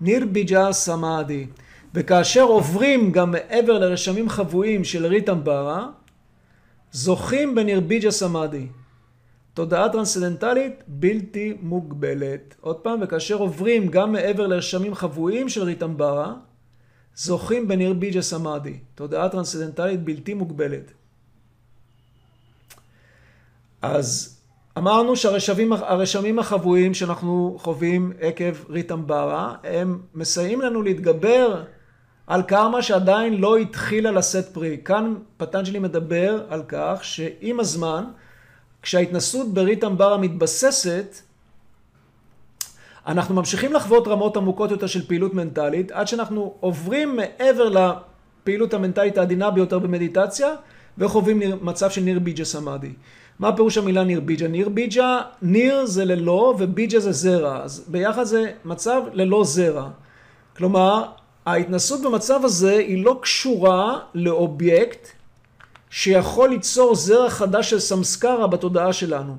נירביג'ה 0.00 0.72
סמאדי. 0.72 1.46
וכאשר 1.94 2.42
עוברים 2.42 3.12
גם 3.12 3.30
מעבר 3.30 3.78
לרשמים 3.78 4.28
חבויים 4.28 4.84
של 4.84 5.06
ריטמברה, 5.06 5.88
זוכים 6.92 7.54
בנירביג'ה 7.54 8.10
סמאדי. 8.10 8.66
תודעה 9.54 9.88
טרנסצדנטלית 9.88 10.82
בלתי 10.86 11.54
מוגבלת. 11.62 12.54
עוד 12.60 12.76
פעם, 12.76 12.98
וכאשר 13.02 13.34
עוברים 13.34 13.88
גם 13.88 14.12
מעבר 14.12 14.46
לרשמים 14.46 14.94
חבויים 14.94 15.48
של 15.48 15.62
ריטמברה, 15.62 16.34
זוכים 17.16 17.68
בנירביג'ה 17.68 18.22
סמאדי. 18.22 18.78
תודעה 18.94 19.28
טרנסצדנטלית 19.28 20.04
בלתי 20.04 20.34
מוגבלת. 20.34 20.92
אז 23.82 24.34
אמרנו 24.78 25.16
שהרשמים 25.16 26.38
החבויים 26.38 26.94
שאנחנו 26.94 27.56
חווים 27.60 28.12
עקב 28.20 28.70
ריטמברה, 28.70 29.54
הם 29.64 29.98
מסייעים 30.14 30.60
לנו 30.60 30.82
להתגבר 30.82 31.62
על 32.26 32.42
קרמה 32.42 32.82
שעדיין 32.82 33.40
לא 33.40 33.56
התחילה 33.56 34.10
לשאת 34.10 34.48
פרי. 34.48 34.78
כאן 34.84 35.14
פטנג'לי 35.36 35.78
מדבר 35.78 36.44
על 36.48 36.62
כך 36.68 36.98
שעם 37.02 37.60
הזמן, 37.60 38.04
כשההתנסות 38.82 39.54
בריטמברה 39.54 40.16
מתבססת, 40.16 41.16
אנחנו 43.06 43.34
ממשיכים 43.34 43.72
לחוות 43.72 44.08
רמות 44.08 44.36
עמוקות 44.36 44.70
יותר 44.70 44.86
של 44.86 45.06
פעילות 45.06 45.34
מנטלית, 45.34 45.92
עד 45.92 46.08
שאנחנו 46.08 46.54
עוברים 46.60 47.16
מעבר 47.16 47.68
לפעילות 47.68 48.74
המנטלית 48.74 49.18
העדינה 49.18 49.50
ביותר 49.50 49.78
במדיטציה, 49.78 50.54
וחווים 50.98 51.40
מצב 51.62 51.90
של 51.90 52.00
ניר 52.00 52.18
ביג'ה 52.18 52.44
סמאדי. 52.44 52.92
מה 53.38 53.56
פירוש 53.56 53.78
המילה 53.78 54.04
ניר 54.04 54.20
ביג'ה? 54.20 54.48
ניר 54.48 54.68
ביג'ה, 54.68 55.20
ניר 55.42 55.86
זה 55.86 56.04
ללא 56.04 56.54
וביג'ה 56.58 57.00
זה 57.00 57.12
זרע. 57.12 57.62
אז 57.62 57.84
ביחד 57.88 58.24
זה 58.24 58.52
מצב 58.64 59.02
ללא 59.12 59.44
זרע. 59.44 59.88
כלומר, 60.56 61.04
ההתנסות 61.46 62.02
במצב 62.02 62.44
הזה 62.44 62.72
היא 62.72 63.04
לא 63.04 63.18
קשורה 63.22 63.98
לאובייקט 64.14 65.08
שיכול 65.90 66.50
ליצור 66.50 66.94
זרע 66.94 67.30
חדש 67.30 67.70
של 67.70 67.80
סמסקרה 67.80 68.46
בתודעה 68.46 68.92
שלנו. 68.92 69.36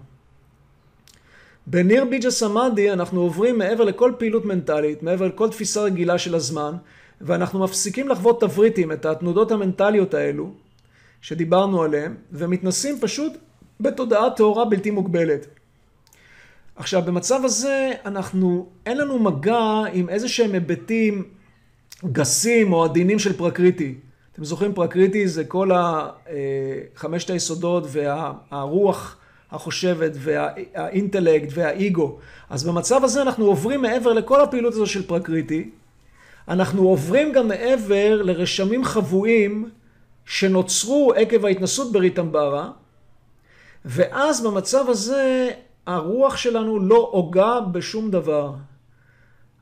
בניר 1.68 2.06
ביג'ה 2.06 2.32
סמאדי 2.32 2.92
אנחנו 2.92 3.22
עוברים 3.22 3.58
מעבר 3.58 3.84
לכל 3.84 4.12
פעילות 4.18 4.46
מנטלית, 4.46 5.04
מעבר 5.04 5.28
לכל 5.28 5.50
תפיסה 5.50 5.82
רגילה 5.82 6.18
של 6.18 6.36
הזמן, 6.36 6.76
ואנחנו 7.22 7.60
מפסיקים 7.60 8.10
לחוות 8.10 8.42
תבריטים, 8.42 8.92
את 8.92 9.06
התנודות 9.06 9.52
המנטליות 9.52 10.14
האלו, 10.14 10.52
שדיברנו 11.22 11.84
עליהם, 11.84 12.16
ומתנסים 12.32 13.00
פשוט 13.00 13.34
בתודעה 13.80 14.30
טהורה 14.30 14.66
בלתי 14.66 14.92
מוגבלת. 14.92 15.48
עכשיו, 16.76 17.02
במצב 17.02 17.40
הזה 17.44 17.92
אנחנו, 18.06 18.70
אין 18.86 18.98
לנו 18.98 19.20
מגע 19.20 19.84
עם 19.94 20.10
איזה 20.10 20.28
שהם 20.30 20.54
היבטים 20.54 21.24
גסים 22.12 22.74
או 22.74 22.84
עדינים 22.84 23.20
של 23.20 23.34
פרקריטי. 23.38 23.96
אתם 24.34 24.44
זוכרים, 24.44 24.74
פרקריטי 24.74 25.28
זה 25.28 25.44
כל 25.46 25.72
אה, 25.72 26.08
חמשת 26.96 27.30
היסודות 27.30 27.84
והרוח 27.88 29.18
החושבת 29.52 30.12
והאינטלקט 30.16 31.48
והאיגו. 31.52 32.18
אז 32.50 32.64
במצב 32.64 33.04
הזה 33.04 33.22
אנחנו 33.22 33.46
עוברים 33.46 33.82
מעבר 33.82 34.14
לכל 34.14 34.42
הפעילות 34.42 34.74
הזו 34.74 34.86
של 34.86 35.08
פרקריטי. 35.08 35.70
אנחנו 36.48 36.88
עוברים 36.88 37.32
גם 37.32 37.48
מעבר 37.48 38.22
לרשמים 38.22 38.84
חבויים 38.84 39.70
שנוצרו 40.26 41.14
עקב 41.16 41.46
ההתנסות 41.46 41.92
בריטמברה, 41.92 42.72
ואז 43.86 44.46
במצב 44.46 44.90
הזה 44.90 45.52
הרוח 45.86 46.38
שלנו 46.38 46.80
לא 46.80 47.10
הוגה 47.12 47.60
בשום 47.60 48.12
דבר. 48.12 48.54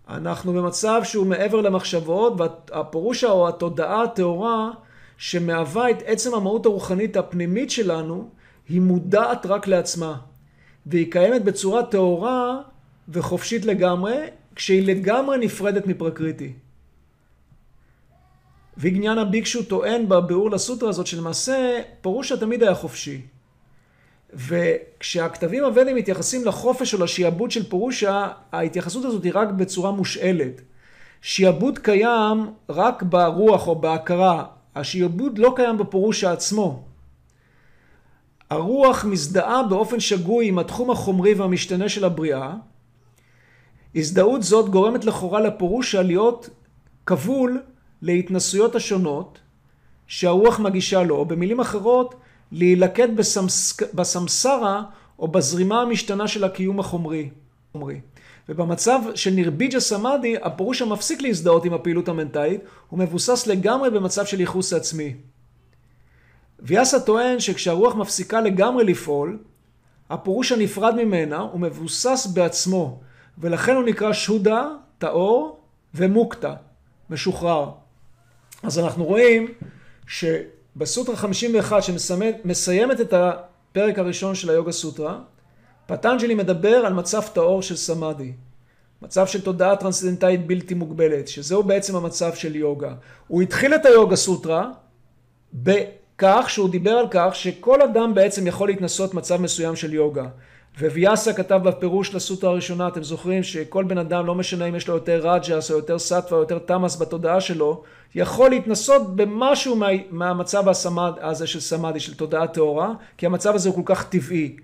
אנחנו 0.09 0.53
במצב 0.53 1.01
שהוא 1.03 1.27
מעבר 1.27 1.61
למחשבות, 1.61 2.33
והפירוש 2.37 3.23
או 3.23 3.47
התודעה 3.47 4.03
הטהורה 4.03 4.71
שמהווה 5.17 5.89
את 5.89 5.97
עצם 6.05 6.33
המהות 6.33 6.65
הרוחנית 6.65 7.17
הפנימית 7.17 7.71
שלנו, 7.71 8.29
היא 8.69 8.81
מודעת 8.81 9.45
רק 9.45 9.67
לעצמה. 9.67 10.17
והיא 10.85 11.11
קיימת 11.11 11.43
בצורה 11.43 11.83
טהורה 11.83 12.61
וחופשית 13.09 13.65
לגמרי, 13.65 14.15
כשהיא 14.55 14.87
לגמרי 14.87 15.37
נפרדת 15.37 15.87
מפרקריטי. 15.87 16.53
ויגניאנה 18.77 19.25
ביקשו 19.25 19.63
טוען 19.63 20.09
בביאור 20.09 20.51
לסוטרה 20.51 20.89
הזאת 20.89 21.07
שלמעשה 21.07 21.81
פירושה 22.01 22.37
תמיד 22.37 22.63
היה 22.63 22.75
חופשי. 22.75 23.21
וכשהכתבים 24.35 25.63
הוודים 25.63 25.95
מתייחסים 25.95 26.45
לחופש 26.45 26.93
או 26.93 27.03
לשיעבוד 27.03 27.51
של 27.51 27.69
פירושה, 27.69 28.27
ההתייחסות 28.51 29.05
הזאת 29.05 29.23
היא 29.23 29.31
רק 29.35 29.49
בצורה 29.49 29.91
מושאלת. 29.91 30.61
שיעבוד 31.21 31.79
קיים 31.79 32.49
רק 32.69 33.03
ברוח 33.03 33.67
או 33.67 33.75
בהכרה, 33.75 34.45
השיעבוד 34.75 35.37
לא 35.37 35.53
קיים 35.55 35.77
בפירושה 35.77 36.31
עצמו. 36.31 36.83
הרוח 38.49 39.05
מזדהה 39.05 39.63
באופן 39.63 39.99
שגוי 39.99 40.47
עם 40.47 40.59
התחום 40.59 40.91
החומרי 40.91 41.33
והמשתנה 41.33 41.89
של 41.89 42.05
הבריאה. 42.05 42.53
הזדהות 43.95 44.43
זאת 44.43 44.69
גורמת 44.69 45.05
לכאורה 45.05 45.41
לפירושה 45.41 46.01
להיות 46.01 46.49
כבול 47.05 47.61
להתנסויות 48.01 48.75
השונות 48.75 49.39
שהרוח 50.07 50.59
מגישה 50.59 51.03
לו, 51.03 51.15
או 51.15 51.25
במילים 51.25 51.59
אחרות, 51.59 52.15
להילכד 52.53 53.15
בסמס... 53.15 53.79
בסמסרה 53.93 54.83
או 55.19 55.27
בזרימה 55.27 55.81
המשתנה 55.81 56.27
של 56.27 56.43
הקיום 56.43 56.79
החומרי. 56.79 57.29
ובמצב 58.49 58.99
של 59.15 59.31
נרביג'ה 59.31 59.79
סמאדי, 59.79 60.35
הפירוש 60.41 60.81
המפסיק 60.81 61.21
להזדהות 61.21 61.65
עם 61.65 61.73
הפעילות 61.73 62.07
המנטלית, 62.09 62.61
הוא 62.89 62.99
מבוסס 62.99 63.47
לגמרי 63.47 63.89
במצב 63.89 64.25
של 64.25 64.39
ייחוס 64.39 64.73
עצמי. 64.73 65.15
ויאסה 66.59 66.99
טוען 66.99 67.39
שכשהרוח 67.39 67.95
מפסיקה 67.95 68.41
לגמרי 68.41 68.83
לפעול, 68.83 69.39
הפירוש 70.09 70.51
הנפרד 70.51 70.95
ממנה 70.95 71.39
הוא 71.39 71.59
מבוסס 71.59 72.27
בעצמו, 72.33 72.99
ולכן 73.37 73.75
הוא 73.75 73.83
נקרא 73.83 74.13
שודה, 74.13 74.67
טהור 74.97 75.59
ומוקטה, 75.95 76.53
משוחרר. 77.09 77.71
אז 78.63 78.79
אנחנו 78.79 79.03
רואים 79.05 79.47
שבסוטרה 80.75 81.15
51 81.15 81.83
שמסיימת 81.83 83.01
את 83.01 83.13
הפרק 83.13 83.99
הראשון 83.99 84.35
של 84.35 84.49
היוגה 84.49 84.71
סוטרה, 84.71 85.19
פטנג'לי 85.85 86.35
מדבר 86.35 86.75
על 86.75 86.93
מצב 86.93 87.21
טהור 87.33 87.61
של 87.61 87.75
סמאדי. 87.75 88.33
מצב 89.01 89.27
של 89.27 89.41
תודעה 89.41 89.75
טרנסצנדנטלית 89.75 90.47
בלתי 90.47 90.73
מוגבלת, 90.73 91.27
שזהו 91.27 91.63
בעצם 91.63 91.95
המצב 91.95 92.33
של 92.33 92.55
יוגה. 92.55 92.93
הוא 93.27 93.41
התחיל 93.41 93.75
את 93.75 93.85
היוגה 93.85 94.15
סוטרה 94.15 94.69
בכך 95.53 96.45
שהוא 96.47 96.69
דיבר 96.69 96.91
על 96.91 97.07
כך 97.11 97.35
שכל 97.35 97.81
אדם 97.81 98.13
בעצם 98.13 98.47
יכול 98.47 98.67
להתנסות 98.67 99.13
מצב 99.13 99.41
מסוים 99.41 99.75
של 99.75 99.93
יוגה. 99.93 100.27
וויאסה 100.79 101.33
כתב 101.33 101.59
בפירוש 101.63 102.15
לסוטרה 102.15 102.49
הראשונה, 102.49 102.87
אתם 102.87 103.03
זוכרים 103.03 103.43
שכל 103.43 103.83
בן 103.83 103.97
אדם, 103.97 104.25
לא 104.25 104.35
משנה 104.35 104.65
אם 104.65 104.75
יש 104.75 104.87
לו 104.87 104.93
יותר 104.93 105.29
רג'ס 105.29 105.71
או 105.71 105.75
יותר 105.75 105.99
סטווה 105.99 106.37
או 106.37 106.39
יותר 106.39 106.59
תמאס 106.59 107.01
בתודעה 107.01 107.41
שלו, 107.41 107.83
יכול 108.15 108.49
להתנסות 108.49 109.15
במשהו 109.15 109.75
מה, 109.75 109.87
מהמצב 110.09 110.69
הסמד, 110.69 111.11
הזה 111.21 111.47
של 111.47 111.59
סמאדי, 111.59 111.99
של 111.99 112.13
תודעה 112.13 112.47
טהורה, 112.47 112.93
כי 113.17 113.25
המצב 113.25 113.55
הזה 113.55 113.69
הוא 113.69 113.75
כל 113.75 113.95
כך 113.95 114.09
טבעי. 114.09 114.55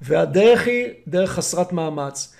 והדרך 0.00 0.66
היא 0.66 0.86
דרך 1.08 1.30
חסרת 1.30 1.72
מאמץ. 1.72 2.34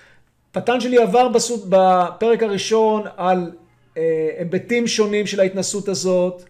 פטנג'לי 0.53 0.99
עבר 0.99 1.29
בסוט, 1.29 1.65
בפרק 1.69 2.43
הראשון 2.43 3.03
על 3.17 3.51
אה, 3.97 4.29
היבטים 4.39 4.87
שונים 4.87 5.27
של 5.27 5.41
ההתנסות 5.41 5.89
הזאת, 5.89 6.43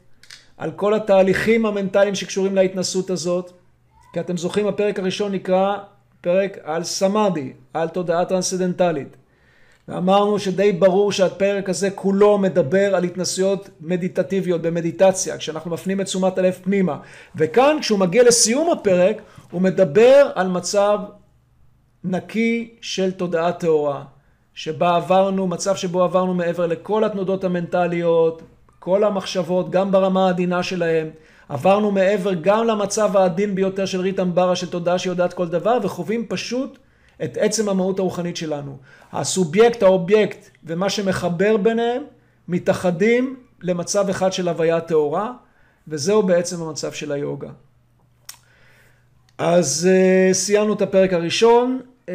על 0.57 0.71
כל 0.71 0.95
התהליכים 0.95 1.67
המנטליים 1.67 2.15
שקשורים 2.15 2.55
להתנסות 2.55 3.11
הזאת. 3.11 3.53
כי 4.13 4.21
אתם 4.21 4.37
זוכרים, 4.37 4.67
הפרק 4.67 4.99
הראשון 4.99 5.33
נקרא 5.33 5.77
פרק 6.25 6.59
על 6.63 6.85
סמאדי, 6.85 7.53
על 7.75 7.89
תודעה 7.89 8.25
טרנסצדנטלית. 8.25 9.17
ואמרנו 9.89 10.39
שדי 10.39 10.73
ברור 10.73 11.13
שהפרק 11.13 11.69
הזה 11.69 11.91
כולו 11.91 12.39
מדבר 12.39 12.97
על 12.97 13.05
התנסויות 13.05 13.71
מדיטטיביות 13.81 14.63
במדיטציה, 14.63 15.39
כשאנחנו 15.39 15.71
מפנים 15.71 16.01
את 16.01 16.07
תשומת 16.07 16.39
הלב 16.39 16.53
פנימה. 16.63 16.99
וכאן 17.37 17.77
כשהוא 17.81 17.99
מגיע 17.99 18.23
לסיום 18.23 18.71
הפרק, 18.71 19.23
הוא 19.51 19.63
מדבר 19.63 20.31
על 20.35 20.49
מצב 20.49 20.99
נקי 22.05 22.75
של 22.81 23.11
תודעה 23.11 23.53
טהורה, 23.53 24.05
שבה 24.55 24.97
עברנו, 24.97 25.47
מצב 25.47 25.77
שבו 25.77 26.03
עברנו 26.03 26.35
מעבר 26.35 26.67
לכל 26.67 27.05
התנודות 27.05 27.45
המנטליות, 27.45 28.43
כל 28.79 29.05
המחשבות, 29.05 29.71
גם 29.71 29.93
ברמה 29.93 30.27
העדינה 30.27 30.63
שלהם. 30.63 31.11
עברנו 31.49 31.91
מעבר 31.91 32.35
גם 32.35 32.67
למצב 32.67 33.17
העדין 33.17 33.55
ביותר 33.55 33.87
של 33.87 34.01
ריתם 34.01 34.35
ברה 34.35 34.57
של 34.57 34.71
תודעה 34.71 34.99
שיודעת 34.99 35.33
כל 35.33 35.49
דבר, 35.49 35.79
וחווים 35.83 36.27
פשוט 36.29 36.79
את 37.25 37.37
עצם 37.41 37.69
המהות 37.69 37.99
הרוחנית 37.99 38.37
שלנו. 38.37 38.79
הסובייקט, 39.13 39.83
האובייקט 39.83 40.51
ומה 40.65 40.91
שמחבר 40.91 41.57
ביניהם 41.57 42.03
מתאחדים 42.49 43.37
למצב 43.63 44.09
אחד 44.09 44.33
של 44.33 44.49
הוויה 44.49 44.81
טהורה, 44.81 45.33
וזהו 45.89 46.23
בעצם 46.23 46.63
המצב 46.63 46.93
של 46.93 47.13
היוגה. 47.13 47.51
אז 49.39 49.89
uh, 49.91 50.35
סיימנו 50.35 50.75
את 50.75 50.83
הפרק 50.83 51.13
הראשון, 51.13 51.81
uh, 52.07 52.11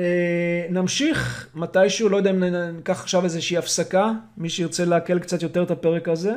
נמשיך 0.70 1.48
מתישהו, 1.56 2.10
לא 2.10 2.18
יודע 2.18 2.30
אם 2.30 2.44
ניקח 2.44 3.02
עכשיו 3.02 3.24
איזושהי 3.24 3.58
הפסקה, 3.58 4.12
מי 4.38 4.50
שירצה 4.50 4.86
לעכל 4.86 5.20
קצת 5.20 5.42
יותר 5.42 5.64
את 5.64 5.72
הפרק 5.72 6.08
הזה. 6.08 6.34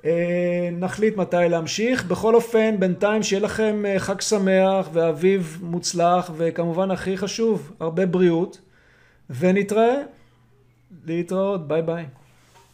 Uh, 0.00 0.04
נחליט 0.72 1.16
מתי 1.16 1.36
להמשיך. 1.50 2.04
בכל 2.04 2.34
אופן, 2.34 2.80
בינתיים 2.80 3.22
שיהיה 3.22 3.42
לכם 3.42 3.82
uh, 3.84 3.98
חג 3.98 4.20
שמח 4.20 4.88
ואביב 4.92 5.58
מוצלח, 5.62 6.30
וכמובן 6.36 6.90
הכי 6.90 7.16
חשוב, 7.16 7.72
הרבה 7.80 8.06
בריאות, 8.06 8.60
ונתראה. 9.30 9.94
להתראות, 11.06 11.68
ביי 11.68 11.82
ביי. 11.82 12.06